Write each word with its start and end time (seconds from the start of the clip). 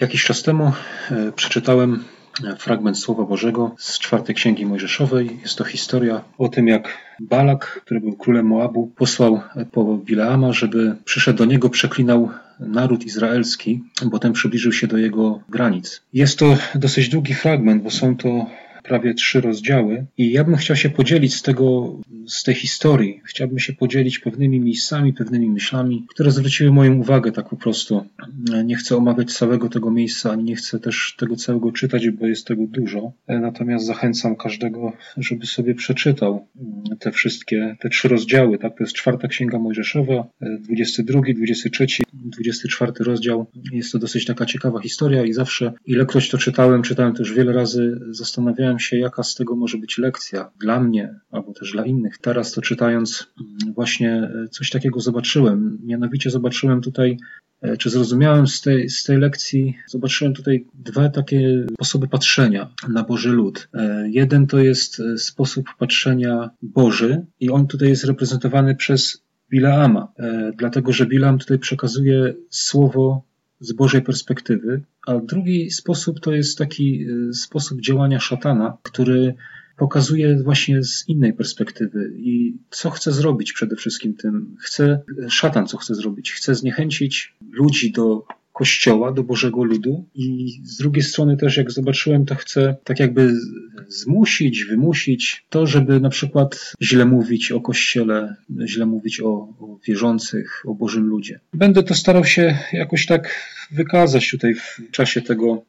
Jakiś 0.00 0.24
czas 0.24 0.42
temu 0.42 0.72
e, 1.10 1.32
przeczytałem 1.32 2.04
fragment 2.58 2.98
Słowa 2.98 3.24
Bożego 3.24 3.74
z 3.78 3.98
czwartej 3.98 4.34
Księgi 4.34 4.66
Mojżeszowej. 4.66 5.38
Jest 5.42 5.58
to 5.58 5.64
historia 5.64 6.24
o 6.38 6.48
tym, 6.48 6.68
jak 6.68 6.98
Balak, 7.20 7.80
który 7.84 8.00
był 8.00 8.12
królem 8.12 8.46
Moabu, 8.46 8.92
posłał 8.96 9.40
po 9.72 9.84
Bileama, 9.84 10.52
żeby 10.52 10.96
przyszedł 11.04 11.38
do 11.38 11.44
niego, 11.44 11.70
przeklinał 11.70 12.30
naród 12.60 13.06
izraelski, 13.06 13.84
bo 14.04 14.18
ten 14.18 14.32
przybliżył 14.32 14.72
się 14.72 14.86
do 14.86 14.98
jego 14.98 15.40
granic. 15.48 16.02
Jest 16.12 16.38
to 16.38 16.56
dosyć 16.74 17.08
długi 17.08 17.34
fragment, 17.34 17.82
bo 17.82 17.90
są 17.90 18.16
to 18.16 18.46
prawie 18.82 19.14
trzy 19.14 19.40
rozdziały 19.40 20.06
i 20.18 20.32
ja 20.32 20.44
bym 20.44 20.56
chciał 20.56 20.76
się 20.76 20.90
podzielić 20.90 21.34
z 21.34 21.42
tego, 21.42 21.96
z 22.26 22.42
tej 22.42 22.54
historii. 22.54 23.20
Chciałbym 23.24 23.58
się 23.58 23.72
podzielić 23.72 24.18
pewnymi 24.18 24.60
miejscami, 24.60 25.12
pewnymi 25.12 25.50
myślami, 25.50 26.06
które 26.08 26.30
zwróciły 26.30 26.72
moją 26.72 26.98
uwagę 26.98 27.32
tak 27.32 27.48
po 27.48 27.56
prostu. 27.56 28.04
Nie 28.64 28.76
chcę 28.76 28.96
omawiać 28.96 29.32
całego 29.32 29.68
tego 29.68 29.90
miejsca, 29.90 30.30
ani 30.30 30.44
nie 30.44 30.56
chcę 30.56 30.80
też 30.80 31.14
tego 31.18 31.36
całego 31.36 31.72
czytać, 31.72 32.10
bo 32.10 32.26
jest 32.26 32.46
tego 32.46 32.66
dużo. 32.66 33.12
Natomiast 33.28 33.86
zachęcam 33.86 34.36
każdego, 34.36 34.92
żeby 35.16 35.46
sobie 35.46 35.74
przeczytał 35.74 36.46
te 36.98 37.12
wszystkie, 37.12 37.76
te 37.80 37.88
trzy 37.88 38.08
rozdziały. 38.08 38.58
Tak, 38.58 38.78
to 38.78 38.84
jest 38.84 38.94
czwarta 38.94 39.28
księga 39.28 39.58
Mojżeszowa, 39.58 40.26
22, 40.40 41.20
23, 41.34 41.86
24 42.12 42.92
rozdział. 43.00 43.46
Jest 43.72 43.92
to 43.92 43.98
dosyć 43.98 44.24
taka 44.24 44.46
ciekawa 44.46 44.80
historia 44.80 45.24
i 45.24 45.32
zawsze, 45.32 45.72
ilekroć 45.86 46.30
to 46.30 46.38
czytałem, 46.38 46.82
czytałem 46.82 47.14
też 47.14 47.32
wiele 47.32 47.52
razy, 47.52 48.00
zastanawiałem 48.10 48.67
się, 48.76 48.98
jaka 48.98 49.22
z 49.22 49.34
tego 49.34 49.56
może 49.56 49.78
być 49.78 49.98
lekcja 49.98 50.50
dla 50.60 50.80
mnie 50.80 51.14
albo 51.30 51.52
też 51.52 51.72
dla 51.72 51.84
innych. 51.84 52.18
Teraz 52.18 52.52
to 52.52 52.62
czytając, 52.62 53.32
mm, 53.40 53.74
właśnie 53.74 54.12
e, 54.12 54.48
coś 54.48 54.70
takiego 54.70 55.00
zobaczyłem. 55.00 55.78
Mianowicie 55.84 56.30
zobaczyłem 56.30 56.80
tutaj, 56.80 57.16
e, 57.60 57.76
czy 57.76 57.90
zrozumiałem 57.90 58.46
z 58.46 58.60
tej, 58.60 58.88
z 58.88 59.04
tej 59.04 59.18
lekcji, 59.18 59.76
zobaczyłem 59.86 60.34
tutaj 60.34 60.66
dwa 60.74 61.08
takie 61.08 61.66
sposoby 61.74 62.08
patrzenia 62.08 62.74
na 62.88 63.02
Boży 63.02 63.30
lud. 63.30 63.68
E, 63.74 64.08
jeden 64.10 64.46
to 64.46 64.58
jest 64.58 65.02
sposób 65.16 65.66
patrzenia 65.78 66.50
Boży 66.62 67.26
i 67.40 67.50
on 67.50 67.66
tutaj 67.66 67.88
jest 67.88 68.04
reprezentowany 68.04 68.74
przez 68.74 69.22
Bilaama, 69.50 70.12
dlatego 70.56 70.92
że 70.92 71.06
Bilaam 71.06 71.38
tutaj 71.38 71.58
przekazuje 71.58 72.34
słowo 72.50 73.27
z 73.60 73.72
Bożej 73.72 74.02
perspektywy, 74.02 74.82
a 75.06 75.18
drugi 75.18 75.70
sposób 75.70 76.20
to 76.20 76.32
jest 76.32 76.58
taki 76.58 77.06
y, 77.08 77.34
sposób 77.34 77.80
działania 77.80 78.20
szatana, 78.20 78.76
który 78.82 79.34
pokazuje 79.76 80.42
właśnie 80.42 80.82
z 80.82 81.08
innej 81.08 81.32
perspektywy 81.32 82.12
i 82.16 82.56
co 82.70 82.90
chce 82.90 83.12
zrobić 83.12 83.52
przede 83.52 83.76
wszystkim 83.76 84.14
tym. 84.14 84.56
Chce, 84.60 85.02
szatan 85.28 85.66
co 85.66 85.76
chce 85.76 85.94
zrobić? 85.94 86.32
Chce 86.32 86.54
zniechęcić 86.54 87.34
ludzi 87.50 87.92
do 87.92 88.24
Kościoła, 88.58 89.12
do 89.12 89.22
Bożego 89.22 89.64
Ludu 89.64 90.04
i 90.14 90.48
z 90.64 90.76
drugiej 90.76 91.02
strony 91.02 91.36
też 91.36 91.56
jak 91.56 91.70
zobaczyłem, 91.70 92.24
to 92.24 92.34
chcę 92.34 92.76
tak 92.84 93.00
jakby 93.00 93.34
zmusić, 93.88 94.64
wymusić 94.64 95.46
to, 95.50 95.66
żeby 95.66 96.00
na 96.00 96.08
przykład 96.08 96.72
źle 96.82 97.04
mówić 97.04 97.52
o 97.52 97.60
Kościele, 97.60 98.36
źle 98.66 98.86
mówić 98.86 99.20
o, 99.20 99.28
o 99.30 99.78
wierzących, 99.86 100.62
o 100.66 100.74
Bożym 100.74 101.06
ludzie. 101.06 101.40
Będę 101.54 101.82
to 101.82 101.94
starał 101.94 102.24
się 102.24 102.58
jakoś 102.72 103.06
tak 103.06 103.44
wykazać 103.70 104.30
tutaj 104.30 104.54
w 104.54 104.80
czasie 104.90 105.22
tego, 105.22 105.62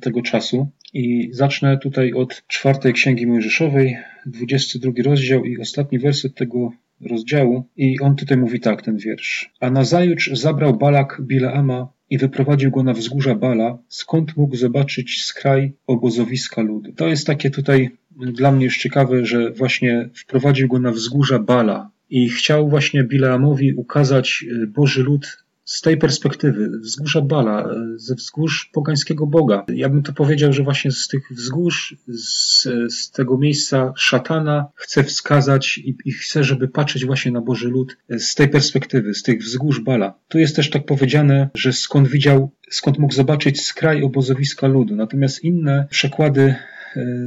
tego 0.00 0.22
czasu 0.22 0.68
i 0.92 1.30
zacznę 1.32 1.78
tutaj 1.78 2.12
od 2.12 2.42
czwartej 2.46 2.92
Księgi 2.92 3.26
Mojżeszowej, 3.26 3.96
22 4.26 4.92
rozdział 5.04 5.44
i 5.44 5.58
ostatni 5.58 5.98
werset 5.98 6.34
tego 6.34 6.72
rozdziału 7.00 7.64
i 7.76 8.00
on 8.00 8.16
tutaj 8.16 8.38
mówi 8.38 8.60
tak, 8.60 8.82
ten 8.82 8.96
wiersz. 8.96 9.52
A 9.60 9.70
nazajutrz 9.70 10.30
zabrał 10.32 10.78
Balak 10.78 11.22
Bileama 11.22 11.95
i 12.10 12.18
wyprowadził 12.18 12.70
go 12.70 12.82
na 12.82 12.92
wzgórza 12.92 13.34
Bala, 13.34 13.78
skąd 13.88 14.36
mógł 14.36 14.56
zobaczyć 14.56 15.24
skraj 15.24 15.72
obozowiska 15.86 16.62
ludu. 16.62 16.92
To 16.92 17.08
jest 17.08 17.26
takie 17.26 17.50
tutaj 17.50 17.90
dla 18.16 18.52
mnie 18.52 18.64
już 18.64 18.78
ciekawe, 18.78 19.26
że 19.26 19.50
właśnie 19.50 20.10
wprowadził 20.14 20.68
go 20.68 20.78
na 20.78 20.90
wzgórza 20.90 21.38
Bala 21.38 21.90
i 22.10 22.28
chciał 22.28 22.68
właśnie 22.68 23.04
Bileamowi 23.04 23.72
ukazać 23.72 24.44
y, 24.62 24.66
Boży 24.66 25.02
lud 25.02 25.45
z 25.66 25.80
tej 25.80 25.96
perspektywy, 25.96 26.70
wzgórza 26.80 27.20
Bala, 27.20 27.74
ze 27.96 28.14
wzgórz 28.14 28.70
pogańskiego 28.72 29.26
Boga. 29.26 29.64
Ja 29.68 29.88
bym 29.88 30.02
to 30.02 30.12
powiedział, 30.12 30.52
że 30.52 30.62
właśnie 30.62 30.90
z 30.90 31.08
tych 31.08 31.28
wzgórz, 31.30 31.96
z, 32.08 32.62
z 32.94 33.10
tego 33.10 33.38
miejsca 33.38 33.92
szatana 33.96 34.66
chce 34.74 35.04
wskazać 35.04 35.78
i, 35.78 35.96
i 36.04 36.12
chce, 36.12 36.44
żeby 36.44 36.68
patrzeć 36.68 37.06
właśnie 37.06 37.32
na 37.32 37.40
Boży 37.40 37.68
lud 37.68 37.96
z 38.18 38.34
tej 38.34 38.48
perspektywy, 38.48 39.14
z 39.14 39.22
tych 39.22 39.42
wzgórz 39.42 39.80
Bala. 39.80 40.18
Tu 40.28 40.38
jest 40.38 40.56
też 40.56 40.70
tak 40.70 40.86
powiedziane, 40.86 41.48
że 41.54 41.72
skąd 41.72 42.08
widział, 42.08 42.50
skąd 42.70 42.98
mógł 42.98 43.14
zobaczyć 43.14 43.60
skraj 43.60 44.02
obozowiska 44.02 44.66
ludu. 44.66 44.96
Natomiast 44.96 45.44
inne 45.44 45.86
przekłady 45.90 46.36
E, 46.46 46.75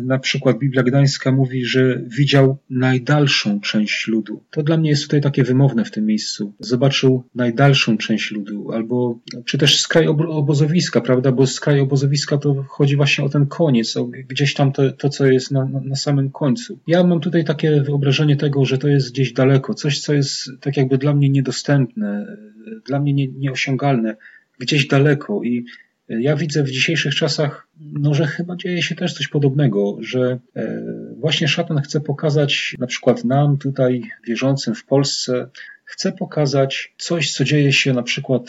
na 0.04 0.20
przykład 0.20 0.60
Biblia 0.60 0.84
Gdańska 0.84 1.32
mówi, 1.32 1.66
że 1.66 2.02
widział 2.18 2.58
najdalszą 2.70 3.60
część 3.60 4.08
ludu. 4.08 4.44
To 4.52 4.64
dla 4.64 4.78
mnie 4.78 4.90
jest 4.90 5.04
tutaj 5.04 5.22
takie 5.22 5.44
wymowne 5.44 5.86
w 5.86 5.92
tym 5.92 6.06
miejscu. 6.06 6.54
Zobaczył 6.60 7.24
najdalszą 7.36 7.98
część 7.98 8.32
ludu, 8.32 8.72
albo 8.72 9.20
czy 9.46 9.58
też 9.58 9.82
skraj 9.82 10.08
obozowiska, 10.08 11.02
prawda? 11.02 11.32
Bo 11.32 11.48
skraj 11.48 11.80
obozowiska 11.80 12.38
to 12.38 12.66
chodzi 12.70 12.96
właśnie 12.96 13.24
o 13.24 13.30
ten 13.30 13.46
koniec, 13.46 13.98
o 13.98 14.06
gdzieś 14.06 14.54
tam 14.54 14.72
to, 14.72 14.92
to 14.92 15.10
co 15.10 15.26
jest 15.26 15.52
na, 15.52 15.66
na, 15.66 15.80
na 15.82 15.96
samym 15.96 16.32
końcu. 16.32 16.80
Ja 16.88 17.04
mam 17.04 17.20
tutaj 17.20 17.46
takie 17.46 17.82
wyobrażenie 17.82 18.36
tego, 18.36 18.66
że 18.66 18.78
to 18.78 18.88
jest 18.88 19.12
gdzieś 19.12 19.34
daleko, 19.34 19.74
coś, 19.74 20.00
co 20.00 20.14
jest 20.14 20.50
tak 20.62 20.78
jakby 20.78 20.98
dla 20.98 21.14
mnie 21.14 21.30
niedostępne, 21.30 22.38
dla 22.86 23.00
mnie 23.00 23.14
nie, 23.14 23.28
nieosiągalne, 23.28 24.16
gdzieś 24.60 24.88
daleko 24.88 25.44
i 25.44 25.66
ja 26.10 26.36
widzę 26.36 26.64
w 26.64 26.72
dzisiejszych 26.72 27.16
czasach, 27.16 27.68
no, 27.80 28.14
że 28.14 28.28
chyba 28.28 28.56
dzieje 28.56 28.82
się 28.82 28.96
też 28.96 29.14
coś 29.14 29.28
podobnego, 29.28 29.98
że 30.00 30.40
e, 30.56 30.84
właśnie 31.18 31.48
szatan 31.48 31.82
chce 31.82 32.02
pokazać 32.02 32.76
na 32.80 32.88
przykład 32.88 33.26
nam 33.26 33.58
tutaj 33.58 34.04
wierzącym 34.28 34.76
w 34.76 34.86
Polsce, 34.86 35.50
chce 35.90 36.12
pokazać 36.12 36.94
coś, 36.98 37.32
co 37.32 37.44
dzieje 37.44 37.74
się 37.74 37.94
na 37.94 38.04
przykład 38.04 38.44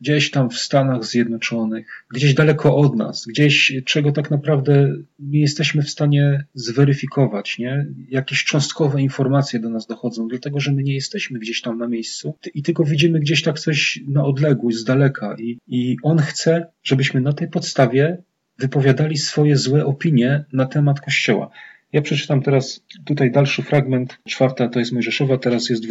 gdzieś 0.00 0.30
tam 0.30 0.50
w 0.50 0.58
Stanach 0.58 1.04
Zjednoczonych, 1.04 2.06
gdzieś 2.14 2.34
daleko 2.34 2.76
od 2.76 2.96
nas, 2.96 3.24
gdzieś 3.28 3.72
czego 3.84 4.12
tak 4.12 4.30
naprawdę 4.30 4.96
nie 5.18 5.40
jesteśmy 5.40 5.82
w 5.82 5.90
stanie 5.90 6.44
zweryfikować, 6.54 7.58
nie? 7.58 7.86
Jakieś 8.08 8.44
cząstkowe 8.44 9.02
informacje 9.02 9.60
do 9.60 9.70
nas 9.70 9.86
dochodzą, 9.86 10.28
dlatego 10.28 10.60
że 10.60 10.72
my 10.72 10.82
nie 10.82 10.94
jesteśmy 10.94 11.38
gdzieś 11.38 11.62
tam 11.62 11.78
na 11.78 11.88
miejscu 11.88 12.34
i 12.54 12.62
tylko 12.62 12.84
widzimy 12.84 13.20
gdzieś 13.20 13.42
tak 13.42 13.58
coś 13.58 14.00
na 14.08 14.24
odległość, 14.24 14.76
z 14.76 14.84
daleka 14.84 15.36
i, 15.38 15.58
i 15.66 15.96
on 16.02 16.18
chce, 16.18 16.66
żebyśmy 16.82 17.20
na 17.20 17.32
tej 17.32 17.48
podstawie 17.48 18.22
wypowiadali 18.58 19.16
swoje 19.16 19.56
złe 19.56 19.84
opinie 19.84 20.44
na 20.52 20.66
temat 20.66 21.00
Kościoła. 21.00 21.50
Ja 21.92 22.02
przeczytam 22.02 22.42
teraz 22.42 22.84
tutaj 23.04 23.30
dalszy 23.30 23.62
fragment, 23.62 24.18
czwarta 24.28 24.68
to 24.68 24.78
jest 24.78 24.92
Mojżeszowa, 24.92 25.38
teraz 25.38 25.70
jest 25.70 25.86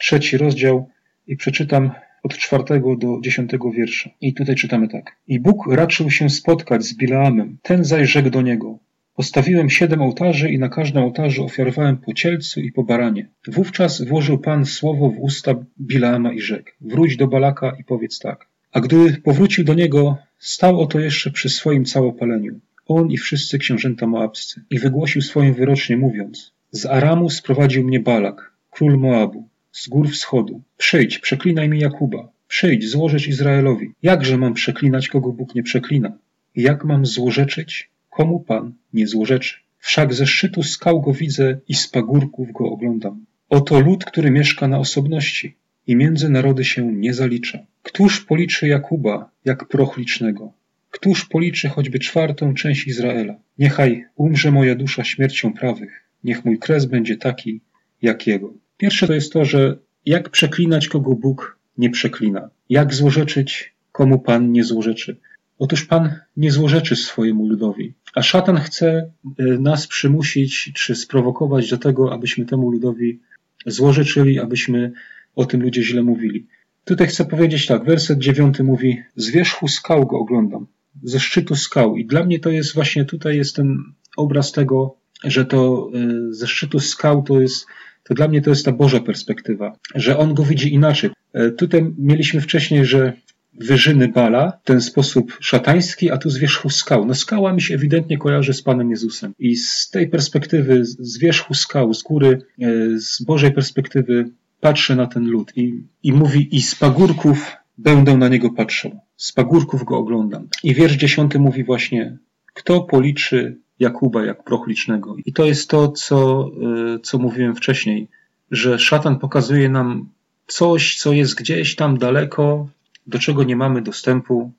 23 0.00 0.38
rozdział 0.38 0.88
i 1.26 1.36
przeczytam 1.36 1.90
od 2.22 2.38
czwartego 2.38 2.96
do 2.96 3.20
dziesiątego 3.22 3.70
wiersza. 3.70 4.10
I 4.20 4.34
tutaj 4.34 4.54
czytamy 4.54 4.88
tak. 4.88 5.16
I 5.26 5.40
Bóg 5.40 5.66
raczył 5.72 6.10
się 6.10 6.30
spotkać 6.30 6.84
z 6.84 6.96
Bilaamem. 6.96 7.58
Ten 7.62 7.84
zaś 7.84 8.10
rzekł 8.10 8.30
do 8.30 8.42
niego. 8.42 8.78
Postawiłem 9.14 9.70
siedem 9.70 10.02
ołtarzy 10.02 10.50
i 10.50 10.58
na 10.58 10.68
każdym 10.68 11.02
ołtarzu 11.02 11.44
ofiarowałem 11.44 11.96
po 11.96 12.14
cielcu 12.14 12.60
i 12.60 12.72
po 12.72 12.84
baranie. 12.84 13.28
Wówczas 13.48 14.02
włożył 14.02 14.38
Pan 14.38 14.66
słowo 14.66 15.10
w 15.10 15.18
usta 15.18 15.54
Bilaama 15.80 16.32
i 16.32 16.40
rzekł. 16.40 16.70
Wróć 16.80 17.16
do 17.16 17.26
Balaka 17.26 17.76
i 17.80 17.84
powiedz 17.84 18.18
tak. 18.18 18.46
A 18.72 18.80
gdy 18.80 19.16
powrócił 19.24 19.64
do 19.64 19.74
niego, 19.74 20.18
stał 20.38 20.80
oto 20.80 21.00
jeszcze 21.00 21.30
przy 21.30 21.48
swoim 21.48 21.84
całopaleniu. 21.84 22.60
On 22.86 23.10
i 23.10 23.16
wszyscy 23.16 23.58
książęta 23.58 24.06
moabscy. 24.06 24.62
I 24.70 24.78
wygłosił 24.78 25.22
swoim 25.22 25.54
wyrocznie 25.54 25.96
mówiąc. 25.96 26.52
Z 26.70 26.86
Aramu 26.86 27.30
sprowadził 27.30 27.84
mnie 27.84 28.00
Balak, 28.00 28.52
król 28.70 28.98
Moabu 28.98 29.48
z 29.74 29.88
gór 29.88 30.08
wschodu. 30.10 30.62
Przyjdź, 30.76 31.18
przeklinaj 31.18 31.68
mi 31.68 31.78
Jakuba. 31.78 32.28
Przyjdź, 32.48 32.88
złożyć 32.88 33.26
Izraelowi. 33.28 33.92
Jakże 34.02 34.36
mam 34.38 34.54
przeklinać, 34.54 35.08
kogo 35.08 35.32
Bóg 35.32 35.54
nie 35.54 35.62
przeklina? 35.62 36.18
Jak 36.56 36.84
mam 36.84 37.06
złorzeczyć, 37.06 37.90
komu 38.10 38.40
Pan 38.40 38.72
nie 38.92 39.06
złorzeczy? 39.06 39.54
Wszak 39.78 40.14
ze 40.14 40.26
szczytu 40.26 40.62
skał 40.62 41.00
go 41.00 41.12
widzę 41.12 41.58
i 41.68 41.74
z 41.74 41.88
pagórków 41.88 42.52
go 42.52 42.64
oglądam. 42.64 43.24
Oto 43.48 43.80
lud, 43.80 44.04
który 44.04 44.30
mieszka 44.30 44.68
na 44.68 44.78
osobności 44.78 45.56
i 45.86 45.96
między 45.96 46.28
narody 46.28 46.64
się 46.64 46.92
nie 46.92 47.14
zalicza. 47.14 47.58
Któż 47.82 48.20
policzy 48.20 48.68
Jakuba 48.68 49.30
jak 49.44 49.68
proch 49.68 49.96
licznego? 49.96 50.52
Któż 50.90 51.24
policzy 51.24 51.68
choćby 51.68 51.98
czwartą 51.98 52.54
część 52.54 52.86
Izraela? 52.86 53.34
Niechaj 53.58 54.04
umrze 54.16 54.50
moja 54.50 54.74
dusza 54.74 55.04
śmiercią 55.04 55.52
prawych. 55.52 56.04
Niech 56.24 56.44
mój 56.44 56.58
kres 56.58 56.84
będzie 56.84 57.16
taki 57.16 57.60
jak 58.02 58.26
jego. 58.26 58.54
Pierwsze 58.76 59.06
to 59.06 59.12
jest 59.12 59.32
to, 59.32 59.44
że 59.44 59.76
jak 60.06 60.30
przeklinać, 60.30 60.88
kogo 60.88 61.14
Bóg 61.14 61.58
nie 61.78 61.90
przeklina. 61.90 62.50
Jak 62.68 62.94
złorzeczyć, 62.94 63.74
komu 63.92 64.18
Pan 64.18 64.52
nie 64.52 64.64
złorzeczy. 64.64 65.16
Otóż 65.58 65.84
Pan 65.84 66.14
nie 66.36 66.50
złorzeczy 66.50 66.96
swojemu 66.96 67.46
ludowi, 67.46 67.94
a 68.14 68.22
szatan 68.22 68.56
chce 68.56 69.10
e, 69.38 69.44
nas 69.44 69.86
przymusić 69.86 70.72
czy 70.76 70.94
sprowokować 70.94 71.70
do 71.70 71.78
tego, 71.78 72.12
abyśmy 72.12 72.44
temu 72.44 72.70
ludowi 72.70 73.20
złorzeczyli, 73.66 74.40
abyśmy 74.40 74.92
o 75.36 75.44
tym 75.44 75.62
ludzie 75.62 75.82
źle 75.82 76.02
mówili. 76.02 76.46
tutaj 76.84 77.06
chcę 77.06 77.24
powiedzieć 77.24 77.66
tak, 77.66 77.84
werset 77.84 78.18
dziewiąty 78.18 78.64
mówi, 78.64 79.02
z 79.16 79.30
wierzchu 79.30 79.68
skał 79.68 80.06
go 80.06 80.18
oglądam, 80.18 80.66
ze 81.02 81.20
szczytu 81.20 81.56
skał. 81.56 81.96
I 81.96 82.06
dla 82.06 82.24
mnie 82.24 82.40
to 82.40 82.50
jest 82.50 82.74
właśnie, 82.74 83.04
tutaj 83.04 83.36
jest 83.36 83.56
ten 83.56 83.78
obraz 84.16 84.52
tego, 84.52 84.96
że 85.24 85.44
to 85.44 85.90
y, 85.94 86.34
ze 86.34 86.46
szczytu 86.46 86.80
skał 86.80 87.22
to 87.22 87.40
jest, 87.40 87.66
to 88.04 88.14
dla 88.14 88.28
mnie 88.28 88.42
to 88.42 88.50
jest 88.50 88.64
ta 88.64 88.72
Boża 88.72 89.00
perspektywa, 89.00 89.76
że 89.94 90.18
on 90.18 90.34
go 90.34 90.42
widzi 90.42 90.74
inaczej. 90.74 91.10
E, 91.32 91.50
tutaj 91.50 91.92
mieliśmy 91.98 92.40
wcześniej, 92.40 92.86
że 92.86 93.12
wyżyny 93.60 94.08
Bala 94.08 94.58
w 94.62 94.66
ten 94.66 94.80
sposób 94.80 95.36
szatański, 95.40 96.10
a 96.10 96.16
tu 96.16 96.30
z 96.30 96.38
wierzchu 96.38 96.70
skał. 96.70 97.06
No 97.06 97.14
skała 97.14 97.52
mi 97.52 97.62
się 97.62 97.74
ewidentnie 97.74 98.18
kojarzy 98.18 98.54
z 98.54 98.62
Panem 98.62 98.90
Jezusem. 98.90 99.34
I 99.38 99.56
z 99.56 99.90
tej 99.90 100.08
perspektywy, 100.08 100.84
z 100.84 101.18
wierzchu 101.18 101.54
skał, 101.54 101.94
z 101.94 102.02
góry, 102.02 102.42
e, 102.60 102.66
z 102.98 103.22
Bożej 103.22 103.52
perspektywy 103.52 104.30
patrzę 104.60 104.96
na 104.96 105.06
ten 105.06 105.24
lud 105.24 105.52
i, 105.56 105.84
i 106.02 106.12
mówi 106.12 106.56
i 106.56 106.62
z 106.62 106.74
pagórków 106.74 107.56
będę 107.78 108.16
na 108.16 108.28
niego 108.28 108.50
patrzał. 108.50 109.00
Z 109.16 109.32
pagórków 109.32 109.84
go 109.84 109.98
oglądam. 109.98 110.48
I 110.62 110.74
wiersz 110.74 110.96
dziesiąty 110.96 111.38
mówi 111.38 111.64
właśnie, 111.64 112.18
kto 112.54 112.80
policzy 112.80 113.58
Jakuba 113.78 114.24
jak 114.24 114.44
proch 114.44 114.66
licznego. 114.66 115.16
I 115.26 115.32
to 115.32 115.44
jest 115.44 115.70
to, 115.70 115.88
co, 115.88 116.50
e, 116.94 116.98
co 116.98 117.18
mówiłem 117.18 117.56
wcześniej, 117.56 118.08
że 118.50 118.78
szatan 118.78 119.18
pokazuje 119.18 119.68
nam 119.68 120.08
coś, 120.46 120.96
co 120.98 121.12
jest 121.12 121.34
gdzieś 121.34 121.76
tam 121.76 121.98
daleko, 121.98 122.68
do 123.06 123.18
czego 123.18 123.44
nie 123.44 123.56
mamy 123.56 123.82
dostępu, 123.82 124.52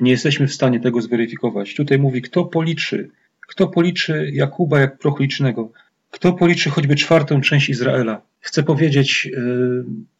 nie 0.00 0.10
jesteśmy 0.10 0.48
w 0.48 0.54
stanie 0.54 0.80
tego 0.80 1.02
zweryfikować. 1.02 1.74
Tutaj 1.74 1.98
mówi, 1.98 2.22
kto 2.22 2.44
policzy, 2.44 3.10
kto 3.48 3.68
policzy 3.68 4.30
Jakuba 4.32 4.80
jak 4.80 4.98
proch 4.98 5.20
licznego, 5.20 5.72
kto 6.10 6.32
policzy 6.32 6.70
choćby 6.70 6.94
czwartą 6.94 7.40
część 7.40 7.68
Izraela. 7.68 8.22
Chcę 8.40 8.62
powiedzieć, 8.62 9.30
e, 9.36 9.40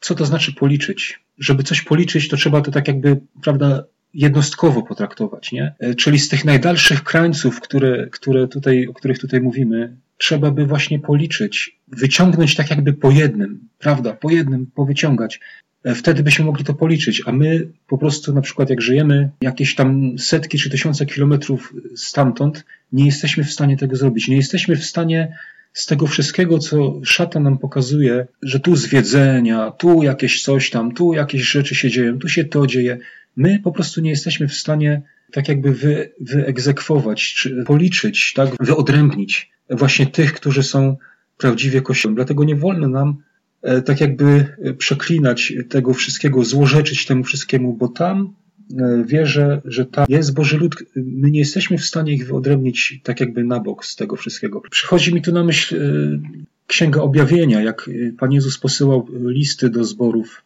co 0.00 0.14
to 0.14 0.24
znaczy 0.24 0.54
policzyć. 0.54 1.20
Żeby 1.38 1.62
coś 1.62 1.82
policzyć, 1.82 2.28
to 2.28 2.36
trzeba 2.36 2.60
to 2.60 2.70
tak 2.70 2.88
jakby, 2.88 3.20
prawda, 3.42 3.84
jednostkowo 4.14 4.82
potraktować, 4.82 5.52
nie? 5.52 5.74
E, 5.78 5.94
czyli 5.94 6.18
z 6.18 6.28
tych 6.28 6.44
najdalszych 6.44 7.02
krańców, 7.04 7.60
które, 7.60 8.06
które 8.10 8.48
tutaj, 8.48 8.86
o 8.86 8.94
których 8.94 9.18
tutaj 9.18 9.40
mówimy, 9.40 9.96
trzeba 10.18 10.50
by 10.50 10.66
właśnie 10.66 10.98
policzyć, 10.98 11.78
wyciągnąć 11.88 12.56
tak 12.56 12.70
jakby 12.70 12.92
po 12.92 13.10
jednym, 13.10 13.68
prawda, 13.78 14.12
po 14.12 14.30
jednym 14.30 14.66
powyciągać. 14.66 15.40
E, 15.84 15.94
wtedy 15.94 16.22
byśmy 16.22 16.44
mogli 16.44 16.64
to 16.64 16.74
policzyć, 16.74 17.22
a 17.26 17.32
my 17.32 17.68
po 17.86 17.98
prostu 17.98 18.34
na 18.34 18.40
przykład 18.40 18.70
jak 18.70 18.80
żyjemy 18.80 19.30
jakieś 19.40 19.74
tam 19.74 20.18
setki 20.18 20.58
czy 20.58 20.70
tysiące 20.70 21.06
kilometrów 21.06 21.74
stamtąd, 21.96 22.64
nie 22.92 23.06
jesteśmy 23.06 23.44
w 23.44 23.52
stanie 23.52 23.76
tego 23.76 23.96
zrobić. 23.96 24.28
Nie 24.28 24.36
jesteśmy 24.36 24.76
w 24.76 24.84
stanie 24.84 25.36
z 25.72 25.86
tego 25.86 26.06
wszystkiego, 26.06 26.58
co 26.58 27.00
szata 27.04 27.40
nam 27.40 27.58
pokazuje, 27.58 28.26
że 28.42 28.60
tu 28.60 28.76
zwiedzenia, 28.76 29.70
tu 29.70 30.02
jakieś 30.02 30.42
coś 30.42 30.70
tam, 30.70 30.94
tu 30.94 31.12
jakieś 31.12 31.42
rzeczy 31.42 31.74
się 31.74 31.90
dzieją, 31.90 32.18
tu 32.18 32.28
się 32.28 32.44
to 32.44 32.66
dzieje. 32.66 32.98
My 33.36 33.58
po 33.58 33.72
prostu 33.72 34.00
nie 34.00 34.10
jesteśmy 34.10 34.48
w 34.48 34.54
stanie 34.54 35.02
tak 35.32 35.48
jakby 35.48 35.72
wy, 35.72 36.12
wyegzekwować, 36.20 37.34
czy 37.34 37.64
policzyć, 37.64 38.32
tak, 38.36 38.50
wyodrębnić 38.60 39.50
właśnie 39.70 40.06
tych, 40.06 40.32
którzy 40.32 40.62
są 40.62 40.96
prawdziwie 41.38 41.80
Kościołem. 41.80 42.14
Dlatego 42.14 42.44
nie 42.44 42.56
wolno 42.56 42.88
nam 42.88 43.16
e, 43.62 43.82
tak 43.82 44.00
jakby 44.00 44.56
przeklinać 44.78 45.52
tego 45.68 45.94
wszystkiego, 45.94 46.44
złorzeczyć 46.44 47.06
temu 47.06 47.24
wszystkiemu, 47.24 47.72
bo 47.72 47.88
tam 47.88 48.34
e, 48.78 49.04
wierzę, 49.06 49.62
że 49.64 49.86
tam 49.86 50.06
jest 50.08 50.34
Boży 50.34 50.58
lud. 50.58 50.74
My 50.96 51.30
nie 51.30 51.38
jesteśmy 51.38 51.78
w 51.78 51.84
stanie 51.84 52.12
ich 52.12 52.26
wyodrębnić 52.26 53.00
tak 53.02 53.20
jakby 53.20 53.44
na 53.44 53.60
bok 53.60 53.84
z 53.84 53.96
tego 53.96 54.16
wszystkiego. 54.16 54.62
Przychodzi 54.70 55.14
mi 55.14 55.22
tu 55.22 55.32
na 55.32 55.44
myśl 55.44 55.76
e, 55.76 56.50
Księga 56.72 57.02
Objawienia, 57.02 57.62
jak 57.62 57.90
Pan 58.18 58.32
Jezus 58.32 58.58
posyłał 58.58 59.08
listy 59.12 59.70
do 59.70 59.84
zborów, 59.84 60.44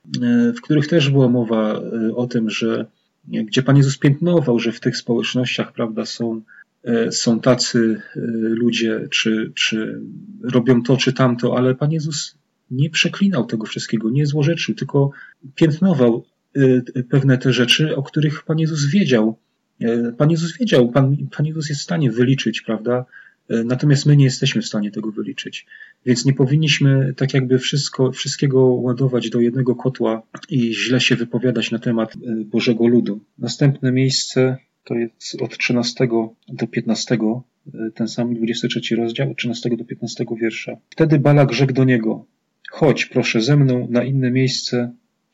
w 0.57 0.61
których 0.61 0.87
też 0.87 1.11
była 1.11 1.29
mowa 1.29 1.81
o 2.15 2.27
tym, 2.27 2.51
że 2.51 2.87
gdzie 3.29 3.63
Pan 3.63 3.77
Jezus 3.77 3.99
piętnował, 3.99 4.59
że 4.59 4.73
w 4.73 4.81
tych 4.81 4.97
społecznościach, 4.97 5.73
prawda, 5.73 6.05
są 6.05 6.41
są 7.11 7.41
tacy 7.41 8.01
ludzie, 8.41 9.09
czy, 9.11 9.53
czy 9.55 10.01
robią 10.43 10.83
to, 10.83 10.97
czy 10.97 11.13
tamto, 11.13 11.59
ale 11.59 11.75
Pan 11.75 11.93
Jezus 11.93 12.39
nie 12.71 12.91
przeklinał 12.91 13.47
tego 13.47 13.67
wszystkiego, 13.67 14.11
nie 14.11 14.27
złorzeczył, 14.27 14.75
tylko 14.75 15.11
piętnował 15.55 16.25
pewne 17.11 17.39
te 17.39 17.53
rzeczy, 17.53 17.97
o 17.97 18.03
których 18.03 18.43
Pan 18.43 18.59
Jezus 18.59 18.87
wiedział. 18.87 19.39
Pan 20.19 20.31
Jezus 20.31 20.59
wiedział, 20.59 20.89
Pan, 20.89 21.17
Pan 21.37 21.47
Jezus 21.47 21.69
jest 21.69 21.81
w 21.81 21.85
stanie 21.85 22.11
wyliczyć, 22.11 22.61
prawda? 22.61 23.05
Natomiast 23.49 24.07
my 24.07 24.17
nie 24.17 24.25
jesteśmy 24.25 24.63
w 24.63 24.67
stanie 24.67 24.91
tego 24.91 25.13
wyliczyć. 25.13 25.67
Więc 26.07 26.25
nie 26.25 26.33
powinniśmy 26.33 27.15
tak 27.17 27.35
jakby 27.35 27.59
wszystko, 27.59 28.13
wszystkiego 28.13 28.65
ładować 28.67 29.31
do 29.31 29.41
jednego 29.41 29.75
kotła 29.75 30.23
i 30.49 30.75
źle 30.75 31.01
się 31.01 31.17
wypowiadać 31.17 31.71
na 31.71 31.79
temat 31.79 32.13
Bożego 32.45 32.87
Ludu. 32.87 33.21
Następne 33.39 33.93
miejsce 33.93 34.57
to 34.85 34.95
jest 34.95 35.43
od 35.43 35.59
13 35.59 36.09
do 36.49 36.67
15, 36.67 37.19
ten 37.95 38.09
sam 38.09 38.35
23 38.35 38.97
rozdział, 38.97 39.31
od 39.31 39.37
13 39.37 39.71
do 39.77 39.85
15 39.85 40.25
wiersza. 40.41 40.77
Wtedy 40.91 41.19
Balak 41.19 41.53
rzekł 41.53 41.73
do 41.73 41.85
niego, 41.85 42.25
chodź 42.71 43.07
proszę 43.07 43.41
ze 43.41 43.57
mną 43.57 43.87
na 43.91 44.05
inne 44.05 44.31
miejsce, 44.31 44.93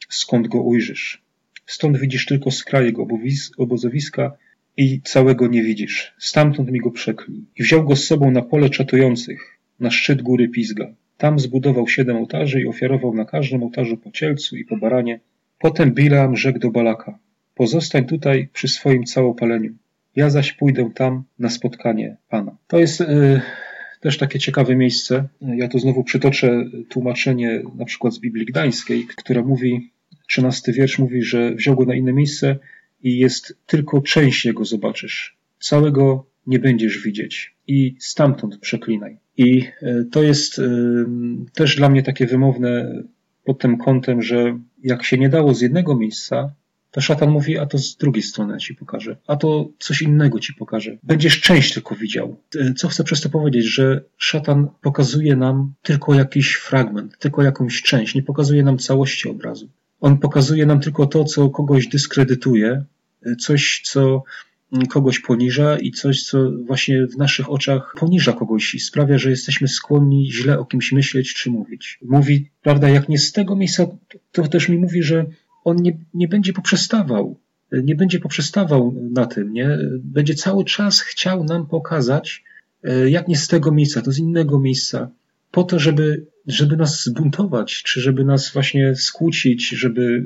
skąd 0.09 0.49
go 0.49 0.63
ujrzysz. 0.63 1.23
Stąd 1.67 1.99
widzisz 1.99 2.27
tylko 2.27 2.51
skraj 2.51 2.85
jego 2.85 3.07
obozowiska 3.59 4.33
i 4.77 5.01
całego 5.05 5.47
nie 5.47 5.63
widzisz. 5.63 6.15
Stamtąd 6.19 6.71
mi 6.71 6.81
go 6.81 6.91
przeklij. 6.91 7.45
I 7.57 7.63
wziął 7.63 7.85
go 7.85 7.97
z 7.97 8.05
sobą 8.05 8.31
na 8.31 8.43
pole 8.43 8.71
czatujących, 8.71 9.59
na 9.81 9.91
szczyt 9.91 10.23
góry 10.23 10.49
Pizga. 10.49 10.95
Tam 11.17 11.39
zbudował 11.39 11.89
siedem 11.89 12.17
ołtarzy 12.17 12.61
i 12.61 12.67
ofiarował 12.67 13.15
na 13.15 13.25
każdym 13.25 13.63
ołtarzu 13.63 13.97
po 13.97 14.11
cielcu 14.11 14.57
i 14.57 14.65
po 14.65 14.77
baranie. 14.77 15.21
Potem 15.59 15.95
Bilam 15.95 16.37
rzekł 16.37 16.59
do 16.59 16.71
Balaka, 16.71 17.19
Pozostań 17.55 18.05
tutaj 18.05 18.49
przy 18.53 18.69
swoim 18.69 19.05
całopaleniu. 19.05 19.73
Ja 20.17 20.31
zaś 20.31 20.53
pójdę 20.53 20.91
tam 20.95 21.25
na 21.39 21.51
spotkanie 21.51 22.17
Pana. 22.29 22.57
To 22.67 22.79
jest 22.79 23.01
y, 23.01 23.41
też 24.01 24.19
takie 24.19 24.39
ciekawe 24.39 24.77
miejsce. 24.77 25.29
Ja 25.41 25.69
tu 25.69 25.79
znowu 25.79 26.05
przytoczę 26.05 26.65
tłumaczenie 26.89 27.63
na 27.77 27.85
przykład 27.85 28.15
z 28.15 28.19
Biblii 28.19 28.47
Gdańskiej, 28.47 29.07
która 29.17 29.43
mówi, 29.43 29.91
trzynasty 30.29 30.73
wiersz 30.73 30.99
mówi, 30.99 31.23
że 31.23 31.55
wziął 31.55 31.77
go 31.77 31.85
na 31.85 31.95
inne 31.95 32.13
miejsce 32.13 32.59
i 33.03 33.19
jest 33.19 33.57
tylko 33.67 34.01
część 34.01 34.45
jego 34.45 34.65
zobaczysz. 34.65 35.37
Całego 35.61 36.27
nie 36.47 36.59
będziesz 36.59 36.99
widzieć 36.99 37.57
i 37.67 37.97
stamtąd 37.99 38.59
przeklinaj. 38.59 39.19
I 39.37 39.69
y, 39.83 40.09
to 40.13 40.23
jest 40.23 40.59
y, 40.59 40.63
też 41.55 41.77
dla 41.77 41.89
mnie 41.89 42.03
takie 42.03 42.27
wymowne 42.27 43.03
pod 43.45 43.59
tym 43.59 43.79
kątem, 43.79 44.23
że 44.23 44.59
jak 44.83 45.05
się 45.05 45.19
nie 45.19 45.29
dało 45.29 45.55
z 45.55 45.61
jednego 45.61 45.97
miejsca, 45.97 46.55
to 46.93 47.01
szatan 47.01 47.31
mówi, 47.31 47.59
a 47.59 47.67
to 47.67 47.79
z 47.79 47.97
drugiej 47.97 48.23
strony 48.23 48.59
ci 48.59 48.75
pokażę, 48.75 49.17
a 49.27 49.37
to 49.37 49.69
coś 49.79 50.03
innego 50.03 50.41
ci 50.41 50.55
pokażę. 50.55 50.99
Będziesz 51.03 51.41
część 51.41 51.75
tylko 51.75 51.95
widział. 51.95 52.37
E, 52.57 52.75
co 52.75 52.89
chcę 52.89 53.05
przez 53.05 53.21
to 53.21 53.29
powiedzieć, 53.29 53.65
że 53.65 54.05
szatan 54.19 54.69
pokazuje 54.83 55.37
nam 55.37 55.73
tylko 55.83 56.15
jakiś 56.15 56.53
fragment, 56.53 57.19
tylko 57.19 57.43
jakąś 57.43 57.83
część, 57.83 58.15
nie 58.15 58.23
pokazuje 58.23 58.63
nam 58.63 58.79
całości 58.79 59.29
obrazu. 59.29 59.69
On 60.03 60.19
pokazuje 60.19 60.67
nam 60.67 60.81
tylko 60.81 61.07
to, 61.07 61.25
co 61.25 61.51
kogoś 61.51 61.87
dyskredytuje, 61.87 62.85
coś, 63.39 63.83
co 63.85 64.23
kogoś 64.89 65.19
poniża 65.19 65.79
i 65.79 65.91
coś, 65.91 66.23
co 66.23 66.51
właśnie 66.67 67.07
w 67.07 67.17
naszych 67.17 67.51
oczach 67.51 67.95
poniża 67.99 68.33
kogoś 68.33 68.75
i 68.75 68.81
sprawia, 68.81 69.19
że 69.19 69.31
jesteśmy 69.31 69.69
skłonni 69.69 70.33
źle 70.33 70.59
o 70.59 70.65
kimś 70.65 70.93
myśleć 70.93 71.35
czy 71.35 71.51
mówić. 71.51 71.99
Mówi, 72.03 72.51
prawda, 72.63 72.89
jak 72.89 73.09
nie 73.09 73.19
z 73.19 73.33
tego 73.33 73.57
miejsca, 73.57 73.87
to 74.33 74.49
też 74.49 74.69
mi 74.69 74.79
mówi, 74.79 75.03
że 75.03 75.27
on 75.65 75.77
nie, 75.77 75.99
nie 76.15 76.29
będzie 76.29 76.53
poprzestawał, 76.53 77.37
nie 77.73 77.95
będzie 77.95 78.21
poprzestawał 78.21 78.95
na 79.11 79.27
tym, 79.27 79.53
nie? 79.53 79.79
Będzie 79.99 80.35
cały 80.35 80.65
czas 80.65 81.01
chciał 81.01 81.45
nam 81.45 81.67
pokazać, 81.67 82.45
jak 83.09 83.29
nie 83.29 83.37
z 83.37 83.49
tego 83.49 83.73
miejsca, 83.73 84.03
to 84.03 84.13
z 84.13 84.19
innego 84.19 84.61
miejsca, 84.61 85.11
po 85.53 85.65
to, 85.65 85.79
żeby, 85.79 86.27
żeby 86.47 86.77
nas 86.77 87.05
zbuntować, 87.05 87.83
czy 87.83 88.01
żeby 88.01 88.25
nas 88.25 88.53
właśnie 88.53 88.95
skłócić, 88.95 89.69
żeby 89.69 90.03
e, 90.03 90.23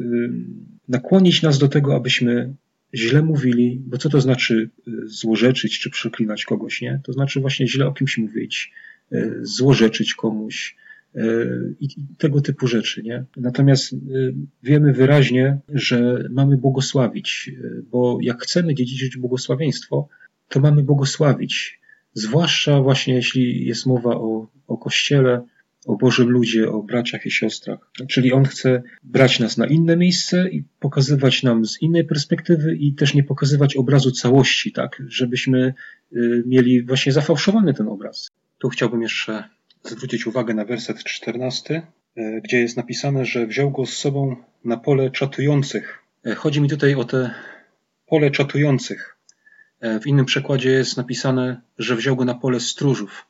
nakłonić 0.89 1.43
nas 1.43 1.59
do 1.59 1.69
tego, 1.69 1.97
abyśmy 1.97 2.55
źle 2.95 3.23
mówili, 3.23 3.83
bo 3.87 3.99
co 3.99 4.09
to 4.09 4.21
znaczy 4.21 4.71
e, 4.87 4.91
złorzeczyć 5.05 5.81
czy 5.81 5.91
przeklinać 5.91 6.45
kogoś, 6.45 6.83
nie? 6.83 7.01
To 7.05 7.13
znaczy 7.13 7.41
właśnie 7.41 7.69
źle 7.69 7.87
o 7.87 7.93
kimś 7.93 8.19
mówić, 8.19 8.73
złorzeczyć 9.43 10.15
komuś, 10.15 10.77
i 11.81 11.89
tego 12.19 12.41
typu 12.41 12.67
rzeczy. 12.67 13.03
Nie? 13.03 13.25
Natomiast 13.37 13.95
wiemy 14.63 14.93
wyraźnie, 14.93 15.59
że 15.69 16.29
mamy 16.31 16.57
błogosławić, 16.57 17.51
bo 17.91 18.19
jak 18.23 18.43
chcemy 18.43 18.75
dziedziczyć 18.75 19.17
błogosławieństwo, 19.17 20.09
to 20.49 20.61
mamy 20.61 20.83
błogosławić. 20.83 21.81
Zwłaszcza 22.17 22.81
właśnie 22.81 23.15
jeśli 23.15 23.67
jest 23.67 23.87
mowa 23.87 24.11
o, 24.11 24.47
o 24.67 24.79
Kościele, 24.79 25.43
o 25.87 25.97
Bożym 25.97 26.31
ludzie, 26.31 26.71
o 26.71 26.83
braciach 26.83 27.27
i 27.27 27.31
siostrach. 27.31 27.91
Czyli 28.09 28.33
On 28.33 28.45
chce 28.45 28.83
brać 29.03 29.41
nas 29.41 29.57
na 29.57 29.67
inne 29.67 29.97
miejsce 29.97 30.51
i 30.51 30.63
pokazywać 30.81 31.43
nam 31.43 31.67
z 31.67 31.83
innej 31.83 32.05
perspektywy 32.05 32.77
i 32.77 32.95
też 32.95 33.15
nie 33.15 33.25
pokazywać 33.25 33.77
obrazu 33.77 34.11
całości, 34.11 34.73
tak, 34.73 35.03
żebyśmy 35.09 35.75
mieli 36.47 36.83
właśnie 36.83 37.13
zafałszowany 37.13 37.75
ten 37.75 37.89
obraz. 37.89 38.31
Tu 38.59 38.69
chciałbym 38.69 39.03
jeszcze 39.03 39.45
zwrócić 39.85 40.27
uwagę 40.27 40.55
na 40.55 40.65
werset 40.65 41.05
14. 41.05 41.83
e, 42.17 42.41
gdzie 42.41 42.61
jest 42.61 42.77
napisane, 42.77 43.25
że 43.25 43.47
wziął 43.47 43.71
go 43.71 43.87
z 43.87 43.93
sobą 43.93 44.37
na 44.65 44.77
pole 44.77 45.11
czatujących. 45.11 45.99
Chodzi 46.37 46.61
mi 46.61 46.69
tutaj 46.69 46.95
o 46.95 47.05
te 47.05 47.31
pole 48.07 48.31
czatujących. 48.31 49.16
W 49.81 50.07
innym 50.07 50.25
przekładzie 50.25 50.71
jest 50.71 50.97
napisane, 50.97 51.61
że 51.79 51.97
wziął 51.97 52.17
go 52.17 52.25
na 52.25 52.35
pole 52.35 52.61
stróżów. 52.61 53.27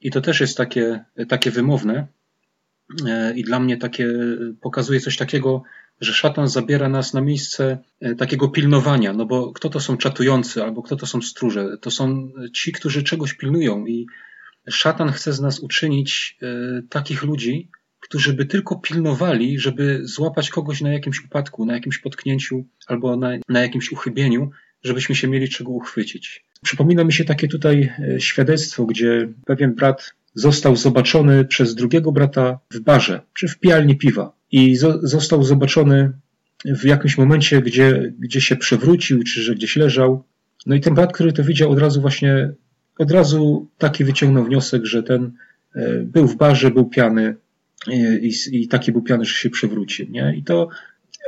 I 0.00 0.10
to 0.10 0.20
też 0.20 0.40
jest 0.40 0.56
takie, 0.56 1.04
takie 1.28 1.50
wymowne. 1.50 2.06
I 3.34 3.42
dla 3.42 3.60
mnie 3.60 3.76
takie 3.76 4.08
pokazuje 4.60 5.00
coś 5.00 5.16
takiego, 5.16 5.62
że 6.00 6.12
szatan 6.12 6.48
zabiera 6.48 6.88
nas 6.88 7.14
na 7.14 7.20
miejsce 7.20 7.78
e, 8.00 8.14
takiego 8.14 8.48
pilnowania, 8.48 9.12
no 9.12 9.26
bo 9.26 9.52
kto 9.52 9.68
to 9.68 9.80
są 9.80 9.96
czatujący 9.96 10.62
albo 10.62 10.82
kto 10.82 10.96
to 10.96 11.06
są 11.06 11.22
stróże? 11.22 11.78
To 11.80 11.90
są 11.90 12.32
ci, 12.52 12.72
którzy 12.72 13.02
czegoś 13.02 13.34
pilnują 13.34 13.86
i 13.86 14.06
szatan 14.70 15.12
chce 15.12 15.32
z 15.32 15.40
nas 15.40 15.60
uczynić 15.60 16.38
e, 16.42 16.82
takich 16.88 17.22
ludzi, 17.22 17.70
którzy 18.00 18.32
by 18.32 18.46
tylko 18.46 18.76
pilnowali, 18.76 19.58
żeby 19.58 20.00
złapać 20.02 20.50
kogoś 20.50 20.80
na 20.80 20.92
jakimś 20.92 21.24
upadku, 21.24 21.66
na 21.66 21.72
jakimś 21.72 21.98
potknięciu 21.98 22.64
albo 22.86 23.16
na, 23.16 23.30
na 23.48 23.60
jakimś 23.60 23.92
uchybieniu, 23.92 24.50
żebyśmy 24.82 25.14
się 25.14 25.28
mieli 25.28 25.48
czego 25.48 25.70
uchwycić. 25.70 26.44
Przypomina 26.62 27.04
mi 27.04 27.12
się 27.12 27.24
takie 27.24 27.48
tutaj 27.48 27.92
e, 27.98 28.20
świadectwo, 28.20 28.86
gdzie 28.86 29.28
pewien 29.46 29.74
brat 29.74 30.14
został 30.34 30.76
zobaczony 30.76 31.44
przez 31.44 31.74
drugiego 31.74 32.12
brata 32.12 32.58
w 32.70 32.80
barze 32.80 33.20
czy 33.34 33.48
w 33.48 33.58
pijalni 33.58 33.96
piwa 33.96 34.32
i 34.52 34.76
został 35.02 35.42
zobaczony 35.42 36.12
w 36.64 36.84
jakimś 36.84 37.18
momencie, 37.18 37.62
gdzie, 37.62 38.12
gdzie 38.18 38.40
się 38.40 38.56
przewrócił, 38.56 39.22
czy 39.22 39.42
że 39.42 39.54
gdzieś 39.54 39.76
leżał. 39.76 40.24
No 40.66 40.74
i 40.74 40.80
ten 40.80 40.94
brat, 40.94 41.12
który 41.12 41.32
to 41.32 41.44
widział, 41.44 41.70
od 41.70 41.78
razu 41.78 42.00
właśnie, 42.00 42.52
od 42.98 43.10
razu 43.10 43.68
taki 43.78 44.04
wyciągnął 44.04 44.44
wniosek, 44.44 44.86
że 44.86 45.02
ten 45.02 45.32
e, 45.74 46.00
był 46.00 46.26
w 46.26 46.36
barze, 46.36 46.70
był 46.70 46.84
piany 46.84 47.36
i, 48.20 48.32
i 48.52 48.68
taki 48.68 48.92
był 48.92 49.02
piany, 49.02 49.24
że 49.24 49.34
się 49.34 49.50
przewrócił, 49.50 50.06
nie? 50.10 50.34
I 50.36 50.42
to, 50.42 50.68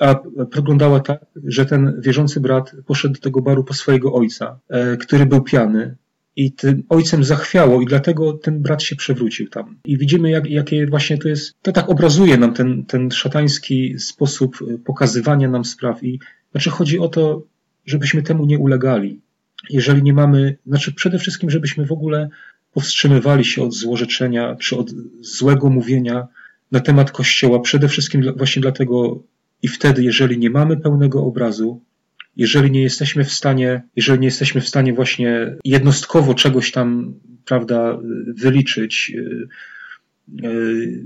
a 0.00 0.14
wyglądało 0.54 1.00
tak, 1.00 1.24
że 1.44 1.66
ten 1.66 2.00
wierzący 2.00 2.40
brat 2.40 2.72
poszedł 2.86 3.14
do 3.14 3.20
tego 3.20 3.42
baru 3.42 3.64
po 3.64 3.74
swojego 3.74 4.12
ojca, 4.12 4.58
e, 4.68 4.96
który 4.96 5.26
był 5.26 5.42
piany, 5.42 5.96
i 6.36 6.52
tym 6.52 6.82
ojcem 6.88 7.24
zachwiało 7.24 7.82
i 7.82 7.86
dlatego 7.86 8.32
ten 8.32 8.62
brat 8.62 8.82
się 8.82 8.96
przewrócił 8.96 9.48
tam. 9.48 9.76
I 9.84 9.98
widzimy, 9.98 10.30
jak, 10.30 10.50
jakie 10.50 10.86
właśnie 10.86 11.18
to 11.18 11.28
jest, 11.28 11.54
to 11.62 11.72
tak 11.72 11.90
obrazuje 11.90 12.36
nam 12.36 12.54
ten, 12.54 12.84
ten 12.84 13.10
szatański 13.10 13.98
sposób 13.98 14.58
e, 14.62 14.78
pokazywania 14.78 15.50
nam 15.50 15.64
spraw 15.64 16.04
i 16.04 16.20
znaczy 16.52 16.70
chodzi 16.70 16.98
o 16.98 17.08
to, 17.08 17.42
żebyśmy 17.86 18.22
temu 18.22 18.46
nie 18.46 18.58
ulegali. 18.58 19.20
Jeżeli 19.70 20.02
nie 20.02 20.12
mamy, 20.12 20.56
znaczy 20.66 20.92
przede 20.92 21.18
wszystkim, 21.18 21.50
żebyśmy 21.50 21.86
w 21.86 21.92
ogóle 21.92 22.28
powstrzymywali 22.72 23.44
się 23.44 23.62
od 23.62 23.74
złorzeczenia 23.74 24.56
czy 24.56 24.76
od 24.76 24.90
złego 25.20 25.70
mówienia 25.70 26.28
na 26.72 26.80
temat 26.80 27.10
Kościoła. 27.10 27.60
Przede 27.60 27.88
wszystkim 27.88 28.22
właśnie 28.36 28.62
dlatego 28.62 29.22
i 29.62 29.68
wtedy, 29.68 30.02
jeżeli 30.02 30.38
nie 30.38 30.50
mamy 30.50 30.76
pełnego 30.76 31.24
obrazu, 31.24 31.80
jeżeli 32.36 32.70
nie 32.70 32.82
jesteśmy 32.82 33.24
w 33.24 33.32
stanie, 33.32 33.82
jeżeli 33.96 34.20
nie 34.20 34.26
jesteśmy 34.26 34.60
w 34.60 34.68
stanie 34.68 34.92
właśnie 34.92 35.56
jednostkowo 35.64 36.34
czegoś 36.34 36.72
tam, 36.72 37.14
prawda, 37.44 37.98
wyliczyć, 38.26 39.12
e, 39.16 40.48
e, 40.48 40.52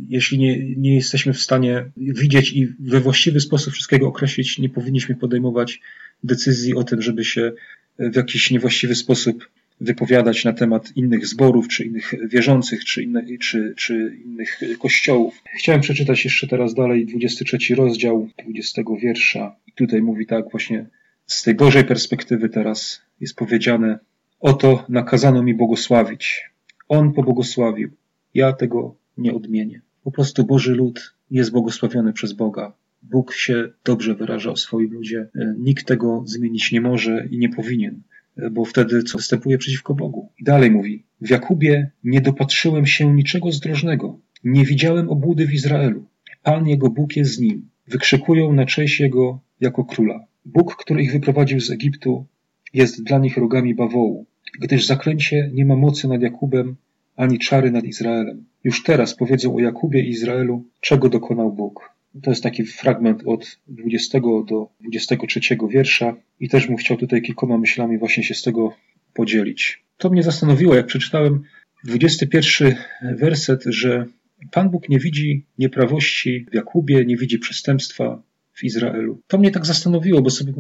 jeśli 0.09 0.39
nie, 0.39 0.77
nie 0.77 0.95
jesteśmy 0.95 1.33
w 1.33 1.41
stanie 1.41 1.91
widzieć 1.97 2.53
i 2.53 2.67
we 2.81 3.01
właściwy 3.01 3.41
sposób 3.41 3.75
wszystkiego 3.75 4.07
określić, 4.07 4.59
nie 4.59 4.69
powinniśmy 4.69 5.15
podejmować 5.15 5.81
decyzji 6.25 6.75
o 6.75 6.85
tym, 6.85 7.03
żeby 7.03 7.25
się 7.25 7.53
w 7.99 8.17
jakiś 8.17 8.51
niewłaściwy 8.51 8.95
sposób 8.95 9.49
wypowiadać 9.81 10.45
na 10.45 10.53
temat 10.53 10.97
innych 10.97 11.27
zborów, 11.27 11.69
czy 11.69 11.85
innych 11.85 12.15
wierzących, 12.29 12.85
czy, 12.85 13.03
inne, 13.03 13.25
czy, 13.41 13.75
czy 13.77 14.17
innych 14.25 14.61
kościołów. 14.79 15.43
Chciałem 15.59 15.81
przeczytać 15.81 16.25
jeszcze 16.25 16.47
teraz 16.47 16.75
dalej 16.75 17.07
23 17.07 17.75
rozdział 17.75 18.29
20 18.39 18.83
wiersza. 19.03 19.57
I 19.67 19.73
tutaj 19.73 20.03
mówi 20.03 20.27
tak 20.27 20.51
właśnie 20.51 20.87
z 21.27 21.43
tej 21.43 21.55
Bożej 21.55 21.85
perspektywy 21.85 22.49
teraz 22.49 23.03
jest 23.21 23.37
powiedziane: 23.37 23.99
Oto 24.41 24.85
nakazano 24.89 25.43
mi 25.43 25.55
błogosławić. 25.55 26.51
On 26.89 27.13
pobłogosławił. 27.13 27.91
Ja 28.35 28.53
tego 28.53 28.97
nie 29.19 29.35
odmienię. 29.35 29.81
Po 30.05 30.11
prostu 30.11 30.45
Boży 30.45 30.75
lud 30.75 31.15
jest 31.31 31.53
błogosławiony 31.53 32.13
przez 32.13 32.33
Boga. 32.33 32.73
Bóg 33.03 33.33
się 33.33 33.69
dobrze 33.85 34.15
wyraża 34.15 34.51
o 34.51 34.57
swoim 34.57 34.93
ludzie. 34.93 35.29
Nikt 35.59 35.87
tego 35.87 36.23
zmienić 36.27 36.73
nie 36.73 36.81
może 36.81 37.27
i 37.31 37.39
nie 37.39 37.49
powinien, 37.49 38.03
bo 38.51 38.65
wtedy 38.65 39.03
co 39.03 39.19
występuje 39.19 39.59
przeciwko 39.59 39.95
Bogu. 39.95 40.29
I 40.39 40.45
dalej 40.45 40.71
mówi: 40.71 41.05
W 41.21 41.31
Jakubie 41.31 41.91
nie 42.05 42.21
dopatrzyłem 42.21 42.87
się 42.87 43.15
niczego 43.15 43.53
zdrożnego. 43.53 44.19
Nie 44.45 44.65
widziałem 44.65 45.11
obłudy 45.11 45.47
w 45.47 45.55
Izraelu. 45.55 46.05
Pan 46.43 46.69
jego 46.69 46.91
Bóg 46.91 47.17
jest 47.17 47.35
z 47.35 47.39
nim. 47.39 47.69
Wykrzykują 47.89 48.53
na 48.53 48.67
cześć 48.67 49.01
jego 49.01 49.41
jako 49.61 49.85
króla. 49.85 50.27
Bóg, 50.45 50.77
który 50.77 51.03
ich 51.03 51.13
wyprowadził 51.13 51.61
z 51.61 51.71
Egiptu, 51.71 52.27
jest 52.75 53.03
dla 53.03 53.19
nich 53.19 53.37
rogami 53.37 53.75
bawołu, 53.75 54.27
gdyż 54.61 54.87
zaklęcie 54.87 55.51
nie 55.55 55.65
ma 55.65 55.77
mocy 55.77 56.09
nad 56.09 56.23
Jakubem, 56.23 56.77
ani 57.17 57.39
czary 57.39 57.71
nad 57.71 57.85
Izraelem. 57.85 58.45
Już 58.65 58.83
teraz 58.83 59.15
powiedzą 59.15 59.57
o 59.57 59.61
Jakubie 59.61 60.01
i 60.01 60.09
Izraelu, 60.09 60.65
czego 60.81 61.09
dokonał 61.09 61.53
Bóg. 61.53 61.96
To 62.23 62.31
jest 62.31 62.43
taki 62.43 62.65
fragment 62.65 63.23
od 63.27 63.59
20 63.67 64.21
do 64.21 64.69
23 64.81 65.41
wiersza 65.71 66.17
i 66.41 66.49
też 66.49 66.67
bym 66.67 66.77
chciał 66.77 66.97
tutaj 66.97 67.23
kilkoma 67.23 67.59
myślami 67.59 67.99
właśnie 67.99 68.25
się 68.25 68.35
z 68.35 68.43
tego 68.43 68.77
podzielić. 69.15 69.85
To 69.97 70.11
mnie 70.11 70.23
zastanowiło, 70.23 70.75
jak 70.75 70.87
przeczytałem 70.87 71.43
21 71.85 72.75
werset, 73.17 73.65
że 73.67 74.07
Pan 74.53 74.71
Bóg 74.71 74.89
nie 74.89 74.99
widzi 74.99 75.47
nieprawości 75.59 76.47
w 76.51 76.55
Jakubie, 76.55 77.05
nie 77.05 77.17
widzi 77.17 77.39
przestępstwa 77.39 78.23
w 78.57 78.65
Izraelu. 78.65 79.21
To 79.27 79.39
mnie 79.39 79.51
tak 79.51 79.67
zastanowiło, 79.67 80.23
bo 80.23 80.31
sobie 80.31 80.53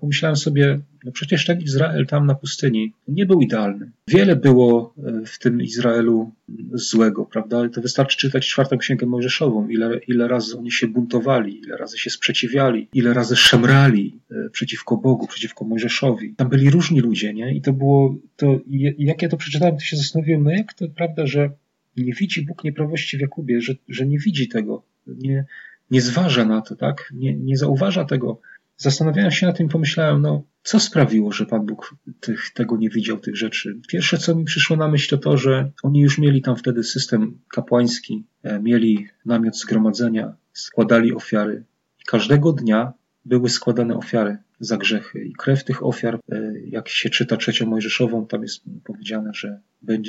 pomyślałem 0.00 0.36
sobie, 0.36 0.80
no 1.04 1.12
przecież 1.12 1.46
ten 1.46 1.60
Izrael 1.60 2.06
tam 2.06 2.26
na 2.26 2.34
pustyni 2.34 2.92
nie 3.08 3.26
był 3.26 3.40
idealny. 3.40 3.90
Wiele 4.08 4.36
było 4.36 4.94
e, 5.06 5.26
w 5.26 5.38
tym 5.38 5.62
Izraelu 5.62 6.32
złego, 6.72 7.24
prawda? 7.24 7.68
To 7.68 7.80
wystarczy 7.80 8.16
czytać 8.16 8.48
czwartą 8.48 8.78
księgę 8.78 9.06
Mojżeszową, 9.06 9.68
ile, 9.68 10.00
ile 10.08 10.28
razy 10.28 10.58
oni 10.58 10.72
się 10.72 10.86
buntowali, 10.86 11.58
ile 11.58 11.76
razy 11.76 11.98
się 11.98 12.10
sprzeciwiali, 12.10 12.88
ile 12.94 13.14
razy 13.14 13.36
szemrali 13.36 14.20
e, 14.30 14.50
przeciwko 14.50 14.96
Bogu, 14.96 15.26
przeciwko 15.26 15.64
Mojżeszowi. 15.64 16.34
Tam 16.36 16.48
byli 16.48 16.70
różni 16.70 17.00
ludzie, 17.00 17.34
nie? 17.34 17.54
I 17.54 17.60
to 17.60 17.72
było, 17.72 18.16
to, 18.36 18.60
jak 18.98 19.22
ja 19.22 19.28
to 19.28 19.36
przeczytałem, 19.36 19.76
to 19.76 19.80
się 19.80 19.96
zastanowiłem, 19.96 20.44
no 20.44 20.50
jak 20.50 20.74
to 20.74 20.88
prawda, 20.88 21.26
że 21.26 21.50
nie 21.96 22.12
widzi 22.12 22.46
Bóg 22.46 22.64
nieprawości 22.64 23.16
w 23.18 23.20
Jakubie, 23.20 23.60
że, 23.60 23.74
że 23.88 24.06
nie 24.06 24.18
widzi 24.18 24.48
tego, 24.48 24.82
nie, 25.06 25.44
nie 25.92 26.02
zważa 26.02 26.44
na 26.44 26.60
to, 26.60 26.76
tak? 26.76 27.12
Nie, 27.14 27.34
nie 27.34 27.56
zauważa 27.56 28.04
tego. 28.04 28.40
Zastanawiałem 28.76 29.30
się 29.30 29.46
nad 29.46 29.56
tym, 29.56 29.68
pomyślałem, 29.68 30.22
no, 30.22 30.42
co 30.62 30.80
sprawiło, 30.80 31.32
że 31.32 31.46
Pan 31.46 31.66
Bóg 31.66 31.94
tych, 32.20 32.50
tego 32.54 32.76
nie 32.76 32.90
widział, 32.90 33.18
tych 33.18 33.36
rzeczy? 33.36 33.80
Pierwsze, 33.88 34.18
co 34.18 34.34
mi 34.34 34.44
przyszło 34.44 34.76
na 34.76 34.88
myśl, 34.88 35.08
to 35.10 35.18
to, 35.18 35.36
że 35.36 35.70
oni 35.82 36.00
już 36.00 36.18
mieli 36.18 36.42
tam 36.42 36.56
wtedy 36.56 36.84
system 36.84 37.38
kapłański, 37.48 38.24
e, 38.42 38.60
mieli 38.60 39.06
namiot 39.26 39.58
zgromadzenia, 39.58 40.34
składali 40.52 41.14
ofiary. 41.14 41.64
Każdego 42.06 42.52
dnia 42.52 42.92
były 43.24 43.48
składane 43.50 43.96
ofiary 43.96 44.38
za 44.62 44.76
grzechy. 44.76 45.24
I 45.24 45.32
krew 45.32 45.64
tych 45.64 45.86
ofiar, 45.86 46.14
e, 46.32 46.52
jak 46.66 46.88
się 46.88 47.10
czyta 47.10 47.36
trzecią 47.36 47.66
Mojżeszową, 47.66 48.26
tam 48.26 48.42
jest 48.42 48.62
powiedziane, 48.84 49.30
że 49.34 49.60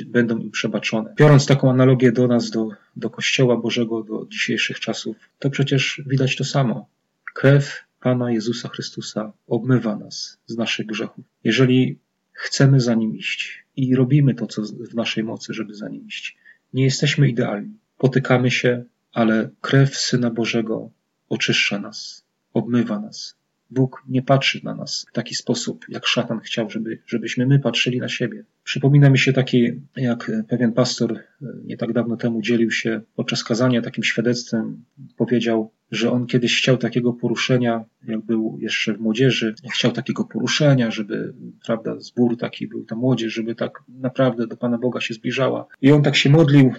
będą 0.06 0.38
im 0.38 0.50
przebaczone. 0.50 1.14
Biorąc 1.16 1.46
taką 1.46 1.70
analogię 1.70 2.12
do 2.12 2.28
nas, 2.28 2.50
do, 2.50 2.68
do 2.96 3.10
Kościoła 3.10 3.56
Bożego, 3.56 4.02
do 4.02 4.26
dzisiejszych 4.30 4.80
czasów, 4.80 5.16
to 5.38 5.50
przecież 5.50 6.02
widać 6.06 6.36
to 6.36 6.44
samo. 6.44 6.88
Krew 7.34 7.84
Pana 8.00 8.32
Jezusa 8.32 8.68
Chrystusa 8.68 9.32
obmywa 9.46 9.96
nas 9.96 10.38
z 10.46 10.56
naszych 10.56 10.86
grzechów. 10.86 11.24
Jeżeli 11.44 11.98
chcemy 12.32 12.80
za 12.80 12.94
Nim 12.94 13.16
iść 13.16 13.64
i 13.76 13.94
robimy 13.94 14.34
to, 14.34 14.46
co 14.46 14.62
w 14.62 14.94
naszej 14.94 15.24
mocy, 15.24 15.54
żeby 15.54 15.74
za 15.74 15.88
Nim 15.88 16.06
iść, 16.06 16.36
nie 16.72 16.84
jesteśmy 16.84 17.28
idealni. 17.28 17.78
Potykamy 17.98 18.50
się, 18.50 18.84
ale 19.12 19.50
krew 19.60 19.96
Syna 19.96 20.30
Bożego 20.30 20.90
oczyszcza 21.28 21.78
nas, 21.78 22.24
obmywa 22.52 23.00
nas, 23.00 23.36
Bóg 23.74 24.02
nie 24.08 24.22
patrzy 24.22 24.60
na 24.64 24.74
nas 24.74 25.06
w 25.10 25.12
taki 25.12 25.34
sposób, 25.34 25.84
jak 25.88 26.06
szatan 26.06 26.40
chciał, 26.40 26.70
żeby, 26.70 26.98
żebyśmy 27.06 27.46
my 27.46 27.58
patrzyli 27.58 28.00
na 28.00 28.08
siebie. 28.08 28.44
Przypomina 28.64 29.10
mi 29.10 29.18
się 29.18 29.32
taki, 29.32 29.72
jak 29.96 30.30
pewien 30.48 30.72
pastor 30.72 31.12
e, 31.12 31.46
nie 31.64 31.76
tak 31.76 31.92
dawno 31.92 32.16
temu 32.16 32.42
dzielił 32.42 32.70
się 32.70 33.00
podczas 33.16 33.44
kazania 33.44 33.82
takim 33.82 34.04
świadectwem. 34.04 34.84
Powiedział, 35.16 35.70
że 35.90 36.10
on 36.10 36.26
kiedyś 36.26 36.58
chciał 36.58 36.76
takiego 36.76 37.12
poruszenia, 37.12 37.84
jak 38.08 38.20
był 38.20 38.58
jeszcze 38.60 38.94
w 38.94 39.00
młodzieży, 39.00 39.54
chciał 39.72 39.92
takiego 39.92 40.24
poruszenia, 40.24 40.90
żeby, 40.90 41.34
prawda, 41.66 42.00
zbór 42.00 42.36
taki 42.36 42.68
był, 42.68 42.84
ta 42.84 42.96
młodzież, 42.96 43.32
żeby 43.32 43.54
tak 43.54 43.82
naprawdę 43.88 44.46
do 44.46 44.56
Pana 44.56 44.78
Boga 44.78 45.00
się 45.00 45.14
zbliżała. 45.14 45.66
I 45.82 45.92
on 45.92 46.02
tak 46.02 46.16
się 46.16 46.30
modlił, 46.30 46.72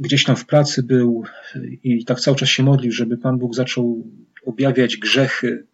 gdzieś 0.00 0.24
tam 0.24 0.36
w 0.36 0.46
pracy 0.46 0.82
był 0.82 1.24
i 1.82 2.04
tak 2.04 2.20
cały 2.20 2.36
czas 2.36 2.48
się 2.48 2.62
modlił, 2.62 2.92
żeby 2.92 3.18
Pan 3.18 3.38
Bóg 3.38 3.54
zaczął 3.54 4.06
objawiać 4.46 4.96
grzechy 4.96 5.66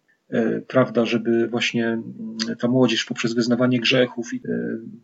prawda, 0.67 1.05
żeby 1.05 1.47
właśnie 1.47 1.87
mm, 1.87 2.03
ta 2.59 2.67
młodzież 2.67 3.05
poprzez 3.05 3.33
wyznawanie 3.33 3.79
grzechów, 3.79 4.31
e, 4.33 4.37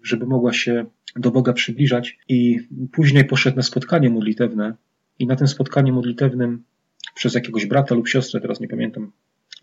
żeby 0.03 0.25
mogła 0.25 0.53
się 0.53 0.85
do 1.15 1.31
Boga 1.31 1.53
przybliżać. 1.53 2.17
I 2.27 2.59
później 2.91 3.25
poszedł 3.25 3.57
na 3.57 3.63
spotkanie 3.63 4.09
modlitewne 4.09 4.75
i 5.19 5.27
na 5.27 5.35
tym 5.35 5.47
spotkaniu 5.47 5.93
modlitewnym 5.93 6.63
przez 7.15 7.33
jakiegoś 7.33 7.65
brata 7.65 7.95
lub 7.95 8.07
siostrę, 8.07 8.41
teraz 8.41 8.59
nie 8.59 8.67
pamiętam, 8.67 9.11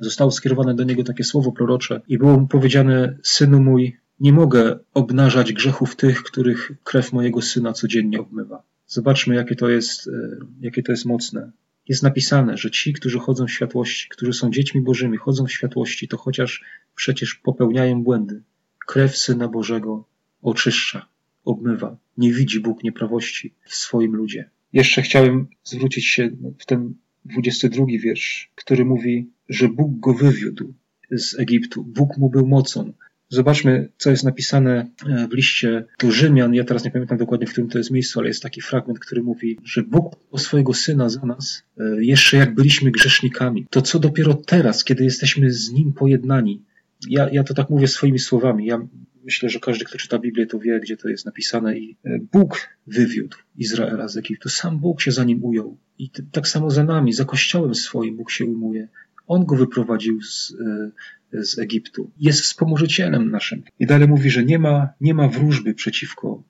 zostało 0.01 0.31
skierowane 0.31 0.75
do 0.75 0.85
niego 0.85 1.05
takie 1.05 1.25
słowo 1.25 1.53
prorocze 1.53 2.01
i 2.09 2.19
było 2.19 2.41
mu 2.41 2.47
powiedziane: 2.47 3.19
Synu 3.23 3.61
mój, 3.61 3.97
nie 4.21 4.33
mogę 4.33 4.79
obnażać 4.95 5.53
grzechów 5.53 5.97
tych, 5.97 6.23
których 6.23 6.73
krew 6.85 7.13
mojego 7.13 7.43
syna 7.43 7.73
codziennie 7.73 8.21
obmywa. 8.21 8.63
Zobaczmy, 8.87 9.35
jakie 9.35 9.57
to 9.57 9.69
jest, 9.69 10.09
e, 10.09 10.37
jakie 10.61 10.83
to 10.83 10.93
jest 10.93 11.05
mocne. 11.05 11.51
Jest 11.89 12.03
napisane, 12.03 12.57
że 12.57 12.71
ci, 12.71 12.93
którzy 12.93 13.19
chodzą 13.19 13.47
w 13.47 13.51
światłości, 13.51 14.09
którzy 14.09 14.33
są 14.33 14.51
dziećmi 14.51 14.81
Bożymi, 14.81 15.17
chodzą 15.17 15.47
w 15.47 15.53
światłości, 15.53 16.09
to 16.09 16.17
chociaż 16.17 16.65
przecież 16.95 17.35
popełniają 17.35 18.03
błędy. 18.03 18.43
Krew 18.87 19.19
Syna 19.19 19.49
Bożego 19.49 20.05
oczyszcza, 20.43 21.07
obmywa. 21.45 21.97
Nie 22.19 22.33
widzi 22.33 22.61
Bóg 22.61 22.85
nieprawości 22.85 23.55
w 23.65 23.75
swoim 23.75 24.17
ludzie. 24.17 24.51
Jeszcze 24.73 25.03
chciałem 25.03 25.47
zwrócić 25.65 26.07
się 26.07 26.31
w 26.59 26.67
ten 26.67 26.95
22 27.25 27.87
wiersz, 27.99 28.51
który 28.55 28.85
mówi, 28.85 29.31
że 29.49 29.69
Bóg 29.69 30.01
go 30.01 30.15
wywiódł 30.15 30.75
z 31.11 31.39
Egiptu. 31.39 31.85
Bóg 31.85 32.19
mu 32.19 32.31
był 32.31 32.47
mocą. 32.47 32.93
Zobaczmy, 33.29 33.89
co 33.99 34.11
jest 34.11 34.25
napisane 34.25 34.87
e, 35.07 35.29
w 35.29 35.35
liście 35.35 35.85
do 35.99 36.11
Rzymian. 36.11 36.55
Ja 36.55 36.65
teraz 36.65 36.85
nie 36.85 36.91
pamiętam 36.91 37.19
dokładnie, 37.19 37.47
w 37.47 37.51
którym 37.51 37.71
to 37.71 37.79
jest 37.79 37.91
miejscu, 37.91 38.21
ale 38.21 38.29
jest 38.29 38.43
taki 38.43 38.61
fragment, 38.61 38.99
który 38.99 39.23
mówi, 39.23 39.59
że 39.65 39.83
Bóg 39.83 40.17
o 40.31 40.39
swojego 40.39 40.75
Syna 40.75 41.09
za 41.09 41.27
nas, 41.27 41.63
e, 41.79 42.05
jeszcze 42.05 42.37
jak 42.37 42.55
byliśmy 42.55 42.91
grzesznikami, 42.91 43.67
to 43.71 43.83
co 43.83 43.99
dopiero 43.99 44.35
teraz, 44.35 44.85
kiedy 44.85 45.05
jesteśmy 45.05 45.51
z 45.51 45.73
Nim 45.73 45.93
pojednani. 45.93 46.63
Ja, 47.09 47.29
ja 47.33 47.45
to 47.45 47.55
tak 47.55 47.71
mówię 47.71 47.89
swoimi 47.89 48.19
słowami. 48.19 48.67
Ja 48.67 48.87
myślę, 49.25 49.49
że 49.49 49.61
każdy, 49.61 49.85
kto 49.85 49.99
czyta 49.99 50.19
Biblię, 50.19 50.47
to 50.47 50.59
wie, 50.59 50.81
gdzie 50.81 50.97
to 50.97 51.09
jest 51.09 51.27
napisane. 51.27 51.79
I 51.79 51.97
e, 52.05 52.19
Bóg 52.33 52.69
wywiódł 52.87 53.37
Izraela 53.57 54.09
z 54.09 54.17
Egiptu. 54.17 54.49
Sam 54.49 54.79
Bóg 54.79 55.01
się 55.01 55.13
za 55.13 55.25
nim 55.25 55.45
ujął. 55.45 55.77
I 55.99 56.11
tak 56.11 56.49
samo 56.49 56.71
za 56.71 56.85
nami, 56.85 57.13
za 57.13 57.25
Kościołem 57.25 57.75
swoim 57.75 58.17
Bóg 58.17 58.31
się 58.31 58.45
ujmuje. 58.45 58.89
On 59.27 59.45
go 59.45 59.57
wyprowadził 59.57 60.23
z, 60.23 60.55
z 61.43 61.59
Egiptu. 61.59 62.11
Jest 62.19 62.41
wspomożycielem 62.41 63.31
naszym. 63.31 63.63
I 63.79 63.87
dalej 63.87 64.09
mówi, 64.09 64.31
że 64.31 64.45
nie 64.45 64.59
ma, 64.59 64.89
nie 65.01 65.15
ma 65.15 65.29
wróżby 65.29 65.75
przeciwko, 65.75 66.43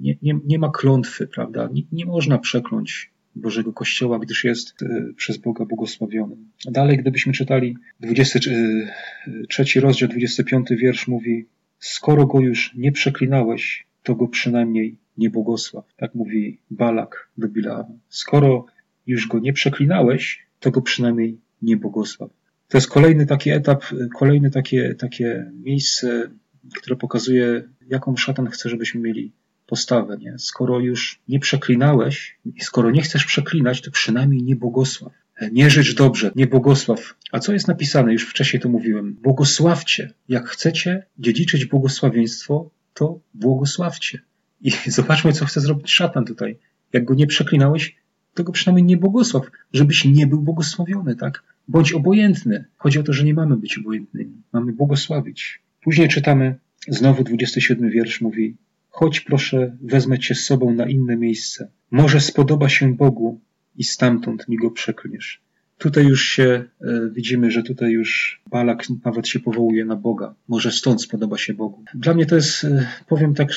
nie, 0.00 0.16
nie, 0.22 0.38
nie 0.44 0.58
ma 0.58 0.70
klątwy, 0.70 1.26
prawda? 1.26 1.68
Nie, 1.72 1.82
nie 1.92 2.06
można 2.06 2.38
przekląć 2.38 3.10
Bożego 3.36 3.72
Kościoła, 3.72 4.18
gdyż 4.18 4.44
jest 4.44 4.82
e, 4.82 5.12
przez 5.16 5.36
Boga 5.36 5.64
błogosławiony. 5.64 6.36
Dalej, 6.64 6.98
gdybyśmy 6.98 7.32
czytali 7.32 7.76
23 8.00 9.78
e, 9.78 9.80
rozdział, 9.80 10.08
25 10.08 10.68
wiersz 10.70 11.08
mówi, 11.08 11.46
skoro 11.78 12.26
go 12.26 12.40
już 12.40 12.74
nie 12.74 12.92
przeklinałeś, 12.92 13.86
to 14.02 14.14
go 14.14 14.28
przynajmniej 14.28 14.96
nie 15.18 15.30
błogosław. 15.30 15.84
Tak 15.96 16.14
mówi 16.14 16.58
Balak 16.70 17.28
do 17.38 17.48
Bileama. 17.48 17.98
Skoro 18.08 18.66
już 19.06 19.28
go 19.28 19.38
nie 19.38 19.52
przeklinałeś, 19.52 20.46
to 20.60 20.70
go 20.70 20.82
przynajmniej 20.82 21.38
nie 21.62 21.76
błogosław. 21.76 22.30
To 22.70 22.78
jest 22.78 22.88
kolejny 22.88 23.26
taki 23.26 23.50
etap, 23.50 23.84
kolejne 24.18 24.50
takie, 24.50 24.94
takie 24.94 25.50
miejsce, 25.54 26.30
które 26.76 26.96
pokazuje, 26.96 27.68
jaką 27.88 28.16
szatan 28.16 28.46
chce, 28.46 28.68
żebyśmy 28.68 29.00
mieli 29.00 29.32
postawę. 29.66 30.16
Nie? 30.20 30.34
Skoro 30.38 30.80
już 30.80 31.20
nie 31.28 31.40
przeklinałeś 31.40 32.38
skoro 32.60 32.90
nie 32.90 33.02
chcesz 33.02 33.24
przeklinać, 33.24 33.80
to 33.80 33.90
przynajmniej 33.90 34.42
nie 34.42 34.56
błogosław. 34.56 35.12
Nie 35.52 35.70
życz 35.70 35.94
dobrze, 35.94 36.30
nie 36.36 36.46
błogosław. 36.46 37.14
A 37.32 37.38
co 37.38 37.52
jest 37.52 37.68
napisane? 37.68 38.12
Już 38.12 38.28
wcześniej 38.28 38.62
to 38.62 38.68
mówiłem. 38.68 39.14
Błogosławcie. 39.14 40.12
Jak 40.28 40.48
chcecie 40.48 41.06
dziedziczyć 41.18 41.64
błogosławieństwo, 41.64 42.70
to 42.94 43.20
błogosławcie. 43.34 44.20
I 44.60 44.70
zobaczmy, 44.98 45.32
co 45.32 45.46
chce 45.46 45.60
zrobić 45.60 45.90
szatan 45.90 46.24
tutaj. 46.24 46.58
Jak 46.92 47.04
go 47.04 47.14
nie 47.14 47.26
przeklinałeś, 47.26 47.96
to 48.34 48.44
go 48.44 48.52
przynajmniej 48.52 48.84
nie 48.84 48.96
błogosław, 48.96 49.50
żebyś 49.72 50.04
nie 50.04 50.26
był 50.26 50.42
błogosławiony, 50.42 51.16
tak? 51.16 51.42
Bądź 51.70 51.92
obojętny. 51.92 52.64
Chodzi 52.76 52.98
o 52.98 53.02
to, 53.02 53.12
że 53.12 53.24
nie 53.24 53.34
mamy 53.34 53.56
być 53.56 53.78
obojętnymi. 53.78 54.42
Mamy 54.52 54.72
błogosławić. 54.72 55.62
Później 55.82 56.08
czytamy, 56.08 56.54
znowu 56.88 57.24
27 57.24 57.90
wiersz 57.90 58.20
mówi, 58.20 58.56
chodź 58.88 59.20
proszę, 59.20 59.76
wezmę 59.82 60.18
cię 60.18 60.34
z 60.34 60.44
sobą 60.44 60.74
na 60.74 60.86
inne 60.86 61.16
miejsce. 61.16 61.70
Może 61.90 62.20
spodoba 62.20 62.68
się 62.68 62.94
Bogu 62.94 63.40
i 63.76 63.84
stamtąd 63.84 64.48
mi 64.48 64.56
go 64.56 64.70
przeklniesz. 64.70 65.42
Tutaj 65.78 66.06
już 66.06 66.24
się 66.24 66.64
e, 66.80 67.10
widzimy, 67.12 67.50
że 67.50 67.62
tutaj 67.62 67.90
już 67.90 68.42
Balak 68.50 68.84
nawet 69.04 69.28
się 69.28 69.40
powołuje 69.40 69.84
na 69.84 69.96
Boga. 69.96 70.34
Może 70.48 70.72
stąd 70.72 71.02
spodoba 71.02 71.38
się 71.38 71.54
Bogu. 71.54 71.84
Dla 71.94 72.14
mnie 72.14 72.26
to 72.26 72.34
jest, 72.34 72.64
e, 72.64 72.86
powiem 73.08 73.34
tak, 73.34 73.48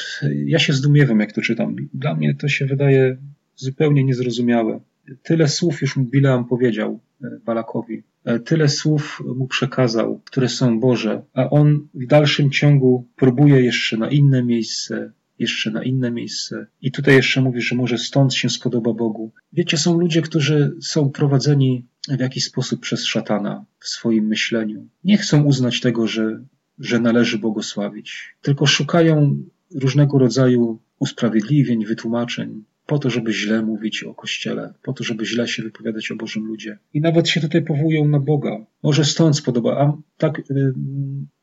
ja 0.46 0.60
się 0.60 0.74
zdumiewam, 0.74 1.20
jak 1.20 1.32
to 1.32 1.42
czytam. 1.42 1.76
Dla 1.94 2.16
mnie 2.16 2.36
to 2.36 2.48
się 2.48 2.66
wydaje 2.66 3.18
zupełnie 3.56 4.04
niezrozumiałe. 4.04 4.80
Tyle 5.24 5.48
słów 5.48 5.82
już 5.82 6.00
Bileam 6.00 6.46
powiedział 6.46 7.00
Balakowi. 7.46 8.04
E, 8.26 8.40
tyle 8.40 8.70
słów 8.70 9.24
mu 9.36 9.48
przekazał, 9.48 10.22
które 10.26 10.50
są 10.50 10.80
Boże, 10.80 11.22
a 11.34 11.50
on 11.50 11.88
w 11.94 12.08
dalszym 12.08 12.52
ciągu 12.52 13.08
próbuje 13.16 13.62
jeszcze 13.62 13.98
na 13.98 14.10
inne 14.10 14.44
miejsce, 14.44 15.12
jeszcze 15.40 15.72
na 15.72 15.84
inne 15.84 16.12
miejsce. 16.12 16.66
I 16.82 16.92
tutaj 16.92 17.16
jeszcze 17.16 17.42
mówi, 17.42 17.62
że 17.62 17.76
może 17.76 17.98
stąd 17.98 18.34
się 18.34 18.50
spodoba 18.50 18.94
Bogu. 18.94 19.32
Wiecie, 19.54 19.78
są 19.78 20.00
ludzie, 20.00 20.22
którzy 20.22 20.76
są 20.82 21.10
prowadzeni 21.10 21.86
w 22.10 22.20
jakiś 22.20 22.46
sposób 22.46 22.80
przez 22.80 23.06
szatana 23.06 23.66
w 23.80 23.88
swoim 23.88 24.26
myśleniu. 24.28 24.88
Nie 25.04 25.18
chcą 25.18 25.44
uznać 25.44 25.80
tego, 25.80 26.08
że, 26.08 26.44
że 26.80 27.00
należy 27.00 27.38
błogosławić, 27.38 28.36
tylko 28.42 28.66
szukają 28.66 29.44
różnego 29.76 30.18
rodzaju 30.18 30.80
usprawiedliwień, 31.00 31.86
wytłumaczeń, 31.86 32.64
po 32.86 33.00
to, 33.00 33.10
żeby 33.10 33.34
źle 33.34 33.62
mówić 33.62 34.04
o 34.04 34.14
Kościele, 34.14 34.74
po 34.84 34.94
to, 34.94 35.04
żeby 35.04 35.26
źle 35.26 35.48
się 35.48 35.64
wypowiadać 35.64 36.12
o 36.12 36.16
Bożym 36.16 36.46
ludzie. 36.46 36.78
I 36.94 37.02
nawet 37.02 37.30
się 37.30 37.42
tutaj 37.42 37.62
powołują 37.62 38.08
na 38.08 38.20
Boga. 38.20 38.66
Może 38.84 39.06
stąd 39.06 39.38
spodoba, 39.38 39.78
a 39.78 39.98
tak, 40.18 40.40
y, 40.40 40.74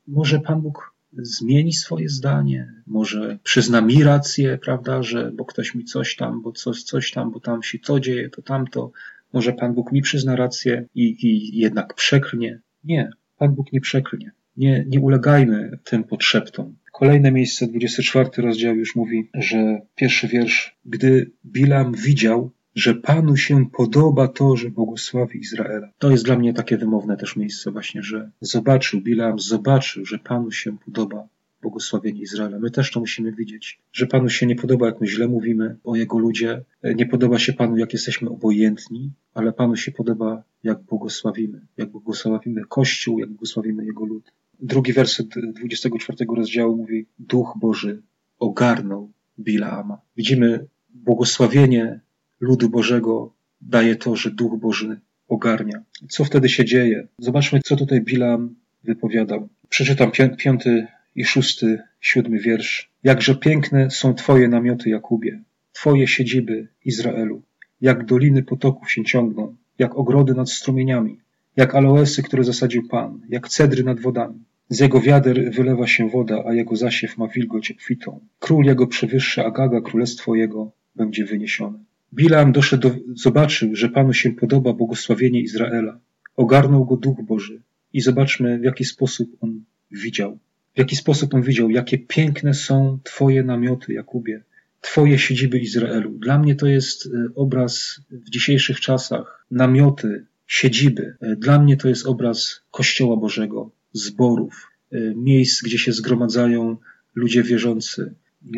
może 0.07 0.39
Pan 0.39 0.61
Bóg 0.61 0.93
zmieni 1.13 1.73
swoje 1.73 2.09
zdanie, 2.09 2.73
może 2.87 3.39
przyzna 3.43 3.81
mi 3.81 4.03
rację, 4.03 4.57
prawda, 4.57 5.03
że 5.03 5.31
bo 5.31 5.45
ktoś 5.45 5.75
mi 5.75 5.85
coś 5.85 6.15
tam, 6.15 6.41
bo 6.41 6.51
coś, 6.51 6.83
coś 6.83 7.11
tam, 7.11 7.31
bo 7.31 7.39
tam 7.39 7.63
się 7.63 7.79
to 7.79 7.99
dzieje, 7.99 8.29
to 8.29 8.41
tamto. 8.41 8.91
Może 9.33 9.53
Pan 9.53 9.73
Bóg 9.73 9.91
mi 9.91 10.01
przyzna 10.01 10.35
rację 10.35 10.85
i, 10.95 11.25
i 11.27 11.57
jednak 11.57 11.93
przeklnie. 11.93 12.59
Nie, 12.83 13.09
Pan 13.37 13.55
Bóg 13.55 13.73
nie 13.73 13.81
przeklnie. 13.81 14.31
Nie, 14.57 14.85
nie 14.87 14.99
ulegajmy 14.99 15.79
tym 15.83 16.03
podszeptom. 16.03 16.75
Kolejne 17.01 17.31
miejsce, 17.31 17.67
24 17.67 18.29
rozdział 18.37 18.75
już 18.75 18.95
mówi, 18.95 19.29
że 19.33 19.81
pierwszy 19.95 20.27
wiersz, 20.27 20.77
gdy 20.85 21.31
Bilam 21.45 21.93
widział, 21.93 22.51
że 22.75 22.95
Panu 22.95 23.37
się 23.37 23.65
podoba 23.69 24.27
to, 24.27 24.55
że 24.55 24.69
błogosławi 24.69 25.39
Izraela. 25.39 25.91
To 25.97 26.11
jest 26.11 26.25
dla 26.25 26.37
mnie 26.37 26.53
takie 26.53 26.77
wymowne 26.77 27.17
też 27.17 27.35
miejsce 27.35 27.71
właśnie, 27.71 28.03
że 28.03 28.31
zobaczył, 28.41 29.01
Bilam 29.01 29.39
zobaczył, 29.39 30.05
że 30.05 30.19
Panu 30.19 30.51
się 30.51 30.77
podoba 30.77 31.27
błogosławienie 31.61 32.21
Izraela. 32.21 32.59
My 32.59 32.71
też 32.71 32.91
to 32.91 32.99
musimy 32.99 33.31
widzieć, 33.31 33.79
że 33.93 34.07
Panu 34.07 34.29
się 34.29 34.45
nie 34.45 34.55
podoba, 34.55 34.85
jak 34.85 35.01
my 35.01 35.07
źle 35.07 35.27
mówimy 35.27 35.77
o 35.83 35.95
Jego 35.95 36.17
ludzie, 36.17 36.63
nie 36.83 37.05
podoba 37.05 37.39
się 37.39 37.53
Panu, 37.53 37.77
jak 37.77 37.93
jesteśmy 37.93 38.29
obojętni, 38.29 39.11
ale 39.33 39.53
Panu 39.53 39.75
się 39.75 39.91
podoba, 39.91 40.43
jak 40.63 40.81
błogosławimy, 40.81 41.61
jak 41.77 41.89
błogosławimy 41.89 42.61
Kościół, 42.69 43.19
jak 43.19 43.29
błogosławimy 43.29 43.85
Jego 43.85 44.05
lud. 44.05 44.31
Drugi 44.63 44.93
werset 44.93 45.27
24 45.27 46.17
rozdziału 46.35 46.77
mówi: 46.77 47.05
Duch 47.19 47.53
Boży 47.59 48.01
ogarnął 48.39 49.11
Bilaama. 49.39 50.01
Widzimy 50.17 50.65
błogosławienie 50.89 51.99
ludu 52.39 52.69
Bożego 52.69 53.33
daje 53.61 53.95
to, 53.95 54.15
że 54.15 54.31
Duch 54.31 54.59
Boży 54.59 54.99
ogarnia. 55.27 55.83
Co 56.09 56.25
wtedy 56.25 56.49
się 56.49 56.65
dzieje? 56.65 57.07
Zobaczmy, 57.17 57.59
co 57.65 57.75
tutaj 57.75 58.01
Bilaam 58.01 58.55
wypowiadał. 58.83 59.49
Przeczytam 59.69 60.11
piąty 60.37 60.87
i 61.15 61.25
szósty, 61.25 61.79
siódmy 61.99 62.39
wiersz. 62.39 62.91
Jakże 63.03 63.35
piękne 63.35 63.89
są 63.89 64.13
Twoje 64.13 64.47
namioty, 64.47 64.89
Jakubie, 64.89 65.41
Twoje 65.73 66.07
siedziby, 66.07 66.67
Izraelu. 66.85 67.41
Jak 67.81 68.05
doliny 68.05 68.43
potoków 68.43 68.91
się 68.91 69.03
ciągną, 69.03 69.55
jak 69.79 69.95
ogrody 69.95 70.33
nad 70.33 70.49
strumieniami, 70.51 71.19
jak 71.55 71.75
aloesy, 71.75 72.23
które 72.23 72.43
zasadził 72.43 72.87
Pan, 72.87 73.21
jak 73.29 73.49
cedry 73.49 73.83
nad 73.83 73.99
wodami. 73.99 74.39
Z 74.71 74.79
jego 74.79 75.01
wiader 75.01 75.51
wylewa 75.51 75.87
się 75.87 76.09
woda, 76.09 76.43
a 76.47 76.53
jego 76.53 76.75
zasiew 76.75 77.17
ma 77.17 77.27
wilgoć 77.27 77.71
obfitą. 77.71 78.19
Król 78.39 78.65
jego 78.65 78.87
przewyższa 78.87 79.45
Agaga, 79.45 79.81
królestwo 79.81 80.35
jego 80.35 80.71
będzie 80.95 81.25
wyniesione. 81.25 81.79
Bilam 82.13 82.51
doszedł, 82.51 82.89
do, 82.89 82.95
zobaczył, 83.15 83.75
że 83.75 83.89
Panu 83.89 84.13
się 84.13 84.31
podoba 84.31 84.73
błogosławienie 84.73 85.41
Izraela. 85.41 85.99
Ogarnął 86.35 86.85
go 86.85 86.97
Duch 86.97 87.21
Boży. 87.21 87.61
I 87.93 88.01
zobaczmy, 88.01 88.59
w 88.59 88.63
jaki 88.63 88.85
sposób 88.85 89.37
on 89.41 89.63
widział. 89.91 90.39
W 90.75 90.79
jaki 90.79 90.95
sposób 90.95 91.33
on 91.33 91.41
widział, 91.41 91.69
jakie 91.69 91.97
piękne 91.97 92.53
są 92.53 92.99
Twoje 93.03 93.43
namioty, 93.43 93.93
Jakubie, 93.93 94.41
Twoje 94.81 95.19
siedziby 95.19 95.59
Izraelu. 95.59 96.11
Dla 96.11 96.39
mnie 96.39 96.55
to 96.55 96.67
jest 96.67 97.05
e, 97.05 97.09
obraz 97.35 98.01
w 98.11 98.29
dzisiejszych 98.29 98.79
czasach, 98.79 99.45
namioty, 99.51 100.25
siedziby. 100.47 101.15
E, 101.21 101.35
dla 101.35 101.59
mnie 101.59 101.77
to 101.77 101.89
jest 101.89 102.05
obraz 102.05 102.61
Kościoła 102.71 103.17
Bożego, 103.17 103.71
zborów, 103.93 104.71
y, 104.93 105.13
miejsc, 105.15 105.63
gdzie 105.63 105.77
się 105.77 105.91
zgromadzają 105.91 106.77
ludzie 107.15 107.43
wierzący. 107.43 108.13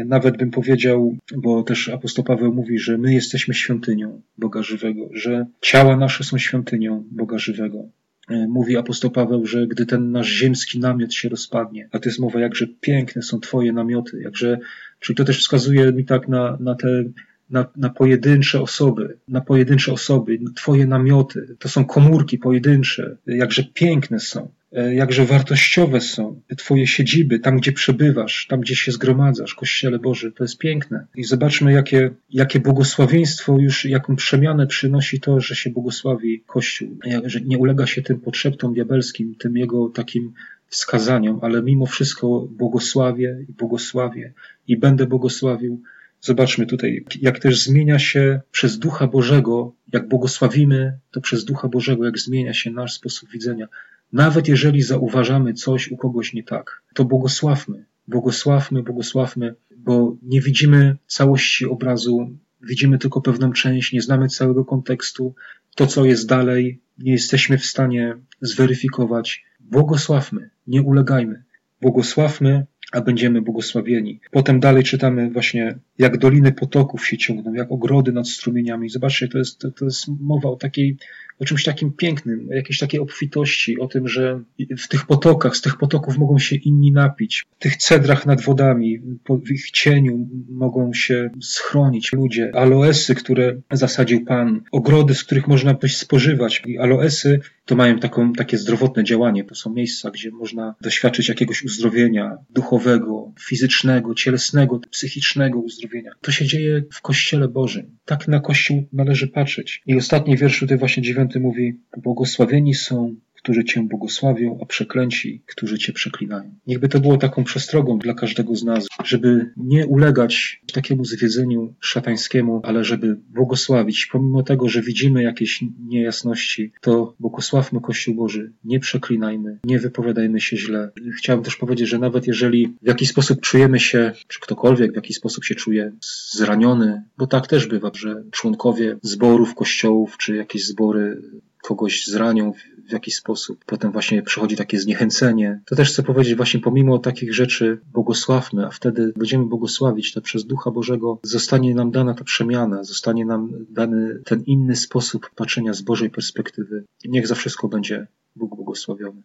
Nawet 0.05 0.37
bym 0.37 0.51
powiedział, 0.51 1.17
bo 1.37 1.63
też 1.63 1.89
apostoł 1.89 2.25
Paweł 2.25 2.53
mówi, 2.53 2.79
że 2.79 2.97
my 2.97 3.13
jesteśmy 3.13 3.53
świątynią 3.53 4.21
Boga 4.37 4.63
żywego, 4.63 5.09
że 5.13 5.45
ciała 5.61 5.97
nasze 5.97 6.23
są 6.23 6.37
świątynią 6.37 7.03
Boga 7.11 7.37
żywego. 7.37 7.89
E, 8.29 8.47
mówi 8.47 8.77
apostoł 8.77 9.11
Paweł, 9.11 9.45
że 9.45 9.67
gdy 9.67 9.85
ten 9.85 10.11
nasz 10.11 10.29
ziemski 10.29 10.79
namiot 10.79 11.13
się 11.13 11.29
rozpadnie, 11.29 11.89
a 11.91 11.99
to 11.99 12.09
jest 12.09 12.19
mowa, 12.19 12.39
jakże 12.39 12.67
piękne 12.67 13.21
są 13.21 13.39
Twoje 13.39 13.73
namioty, 13.73 14.21
jakże, 14.21 14.59
czyli 14.99 15.17
to 15.17 15.23
też 15.23 15.39
wskazuje 15.39 15.91
mi 15.91 16.05
tak 16.05 16.27
na, 16.27 16.57
na 16.59 16.75
te 16.75 17.03
na, 17.49 17.65
na 17.75 17.89
pojedyncze 17.89 18.61
osoby, 18.61 19.17
na 19.27 19.41
pojedyncze 19.41 19.93
osoby, 19.93 20.39
Twoje 20.55 20.87
namioty, 20.87 21.55
to 21.59 21.69
są 21.69 21.85
komórki 21.85 22.37
pojedyncze, 22.37 23.17
jakże 23.27 23.63
piękne 23.63 24.19
są. 24.19 24.51
E, 24.75 24.95
jakże 24.95 25.25
wartościowe 25.25 26.01
są 26.01 26.41
Twoje 26.57 26.87
siedziby, 26.87 27.39
tam 27.39 27.57
gdzie 27.57 27.71
przebywasz, 27.71 28.47
tam 28.49 28.61
gdzie 28.61 28.75
się 28.75 28.91
zgromadzasz, 28.91 29.55
Kościele 29.55 29.99
Boży, 29.99 30.31
to 30.31 30.43
jest 30.43 30.57
piękne. 30.57 31.07
I 31.15 31.23
zobaczmy, 31.23 31.73
jakie, 31.73 32.09
jakie 32.29 32.59
błogosławieństwo 32.59 33.57
już, 33.59 33.85
jaką 33.85 34.15
przemianę 34.15 34.67
przynosi 34.67 35.19
to, 35.19 35.39
że 35.39 35.55
się 35.55 35.69
błogosławi 35.69 36.43
Kościół, 36.47 36.97
że 37.25 37.41
nie 37.41 37.57
ulega 37.57 37.85
się 37.87 38.01
tym 38.01 38.19
potrzeptom 38.19 38.73
diabelskim, 38.73 39.35
tym 39.35 39.57
jego 39.57 39.89
takim 39.89 40.33
wskazaniom, 40.67 41.39
ale 41.41 41.63
mimo 41.63 41.85
wszystko 41.85 42.47
błogosławię 42.51 43.45
i 43.49 43.53
błogosławię 43.53 44.33
i 44.67 44.77
będę 44.77 45.05
błogosławił. 45.05 45.81
Zobaczmy 46.21 46.65
tutaj, 46.65 47.05
jak 47.21 47.39
też 47.39 47.63
zmienia 47.63 47.99
się 47.99 48.41
przez 48.51 48.79
Ducha 48.79 49.07
Bożego, 49.07 49.75
jak 49.93 50.07
błogosławimy, 50.07 50.99
to 51.11 51.21
przez 51.21 51.45
Ducha 51.45 51.67
Bożego, 51.67 52.05
jak 52.05 52.19
zmienia 52.19 52.53
się 52.53 52.71
nasz 52.71 52.93
sposób 52.93 53.29
widzenia. 53.31 53.67
Nawet 54.13 54.47
jeżeli 54.47 54.81
zauważamy 54.81 55.53
coś 55.53 55.91
u 55.91 55.97
kogoś 55.97 56.33
nie 56.33 56.43
tak, 56.43 56.83
to 56.93 57.05
błogosławmy, 57.05 57.85
błogosławmy, 58.07 58.83
błogosławmy, 58.83 59.55
bo 59.77 60.17
nie 60.23 60.41
widzimy 60.41 60.97
całości 61.07 61.65
obrazu, 61.65 62.37
widzimy 62.61 62.97
tylko 62.97 63.21
pewną 63.21 63.51
część, 63.51 63.93
nie 63.93 64.01
znamy 64.01 64.27
całego 64.27 64.65
kontekstu. 64.65 65.35
To, 65.75 65.87
co 65.87 66.05
jest 66.05 66.27
dalej, 66.27 66.81
nie 66.97 67.11
jesteśmy 67.11 67.57
w 67.57 67.65
stanie 67.65 68.15
zweryfikować. 68.41 69.45
Błogosławmy, 69.59 70.49
nie 70.67 70.81
ulegajmy. 70.81 71.43
Błogosławmy, 71.81 72.65
a 72.91 73.01
będziemy 73.01 73.41
błogosławieni. 73.41 74.19
Potem 74.31 74.59
dalej 74.59 74.83
czytamy 74.83 75.29
właśnie, 75.29 75.79
jak 75.97 76.17
doliny 76.17 76.51
potoków 76.51 77.07
się 77.07 77.17
ciągną, 77.17 77.53
jak 77.53 77.71
ogrody 77.71 78.11
nad 78.11 78.27
strumieniami. 78.27 78.89
Zobaczcie, 78.89 79.27
to 79.27 79.37
jest, 79.37 79.61
to 79.75 79.85
jest 79.85 80.07
mowa 80.19 80.49
o 80.49 80.55
takiej 80.55 80.97
o 81.39 81.45
czymś 81.45 81.63
takim 81.63 81.93
pięknym, 81.93 82.47
o 82.49 82.53
jakiejś 82.53 82.79
takiej 82.79 82.99
obfitości, 82.99 83.79
o 83.79 83.87
tym, 83.87 84.07
że 84.07 84.41
w 84.77 84.87
tych 84.87 85.05
potokach, 85.05 85.57
z 85.57 85.61
tych 85.61 85.77
potoków 85.77 86.17
mogą 86.17 86.39
się 86.39 86.55
inni 86.55 86.91
napić, 86.91 87.45
w 87.59 87.63
tych 87.63 87.77
cedrach 87.77 88.25
nad 88.25 88.41
wodami, 88.41 88.99
w 89.45 89.51
ich 89.51 89.71
cieniu 89.71 90.27
mogą 90.49 90.93
się 90.93 91.29
schronić 91.41 92.13
ludzie, 92.13 92.51
aloesy, 92.55 93.15
które 93.15 93.61
zasadził 93.71 94.25
Pan, 94.25 94.61
ogrody, 94.71 95.15
z 95.15 95.23
których 95.23 95.47
można 95.47 95.75
coś 95.75 95.97
spożywać. 95.97 96.63
I 96.65 96.77
aloesy 96.77 97.39
to 97.65 97.75
mają 97.75 97.99
taką, 97.99 98.33
takie 98.33 98.57
zdrowotne 98.57 99.03
działanie. 99.03 99.43
To 99.43 99.55
są 99.55 99.73
miejsca, 99.73 100.11
gdzie 100.11 100.31
można 100.31 100.75
doświadczyć 100.81 101.29
jakiegoś 101.29 101.63
uzdrowienia 101.63 102.37
duchowego, 102.49 103.31
fizycznego, 103.39 104.15
cielesnego, 104.15 104.79
psychicznego 104.91 105.59
uzdrowienia. 105.59 106.11
To 106.21 106.31
się 106.31 106.45
dzieje 106.45 106.83
w 106.91 107.01
Kościele 107.01 107.47
Bożym. 107.47 107.97
Tak 108.05 108.27
na 108.27 108.39
Kościół 108.39 108.87
należy 108.93 109.27
patrzeć. 109.27 109.81
I 109.85 109.97
ostatni 109.97 110.37
wiersz 110.37 110.59
tutaj 110.59 110.77
właśnie 110.77 111.03
dziewiąty 111.03 111.22
mówi, 111.39 111.79
błogosławieni 111.97 112.73
są 112.73 113.15
którzy 113.43 113.63
Cię 113.63 113.83
błogosławią, 113.83 114.57
a 114.61 114.65
przeklęci, 114.65 115.43
którzy 115.45 115.77
Cię 115.77 115.93
przeklinają. 115.93 116.55
Niechby 116.67 116.89
to 116.89 116.99
było 116.99 117.17
taką 117.17 117.43
przestrogą 117.43 117.99
dla 117.99 118.13
każdego 118.13 118.55
z 118.55 118.63
nas, 118.63 118.87
żeby 119.03 119.51
nie 119.57 119.87
ulegać 119.87 120.61
takiemu 120.73 121.05
zwiedzeniu 121.05 121.73
szatańskiemu, 121.79 122.61
ale 122.63 122.83
żeby 122.83 123.19
błogosławić. 123.29 124.05
Pomimo 124.11 124.43
tego, 124.43 124.69
że 124.69 124.81
widzimy 124.81 125.23
jakieś 125.23 125.63
niejasności, 125.87 126.71
to 126.81 127.15
błogosławmy 127.19 127.81
Kościół 127.81 128.15
Boży, 128.15 128.51
nie 128.63 128.79
przeklinajmy, 128.79 129.59
nie 129.65 129.79
wypowiadajmy 129.79 130.41
się 130.41 130.57
źle. 130.57 130.91
Chciałbym 131.17 131.43
też 131.43 131.55
powiedzieć, 131.55 131.89
że 131.89 131.99
nawet 131.99 132.27
jeżeli 132.27 132.75
w 132.81 132.87
jakiś 132.87 133.09
sposób 133.09 133.41
czujemy 133.41 133.79
się, 133.79 134.11
czy 134.27 134.39
ktokolwiek 134.39 134.91
w 134.91 134.95
jakiś 134.95 135.17
sposób 135.17 135.43
się 135.43 135.55
czuje 135.55 135.91
zraniony, 136.31 137.03
bo 137.17 137.27
tak 137.27 137.47
też 137.47 137.67
bywa, 137.67 137.91
że 137.93 138.23
członkowie 138.31 138.97
zborów, 139.01 139.55
kościołów, 139.55 140.17
czy 140.17 140.35
jakieś 140.35 140.67
zbory 140.67 141.21
kogoś 141.63 142.05
zranią 142.07 142.53
w 142.87 142.91
jakiś 142.91 143.15
sposób, 143.15 143.65
potem 143.65 143.91
właśnie 143.91 144.21
przychodzi 144.21 144.55
takie 144.55 144.79
zniechęcenie. 144.79 145.61
To 145.65 145.75
też 145.75 145.89
chcę 145.89 146.03
powiedzieć, 146.03 146.35
właśnie 146.35 146.59
pomimo 146.59 146.99
takich 146.99 147.33
rzeczy 147.33 147.81
błogosławmy, 147.93 148.65
a 148.65 148.69
wtedy 148.69 149.13
będziemy 149.17 149.45
błogosławić, 149.45 150.13
to 150.13 150.21
przez 150.21 150.45
Ducha 150.45 150.71
Bożego 150.71 151.19
zostanie 151.23 151.75
nam 151.75 151.91
dana 151.91 152.13
ta 152.13 152.23
przemiana, 152.23 152.83
zostanie 152.83 153.25
nam 153.25 153.49
dany 153.69 154.21
ten 154.25 154.43
inny 154.45 154.75
sposób 154.75 155.29
patrzenia 155.35 155.73
z 155.73 155.81
Bożej 155.81 156.09
perspektywy. 156.09 156.85
Niech 157.05 157.27
za 157.27 157.35
wszystko 157.35 157.67
będzie 157.67 158.07
Bóg 158.35 158.55
błogosławiony. 158.55 159.21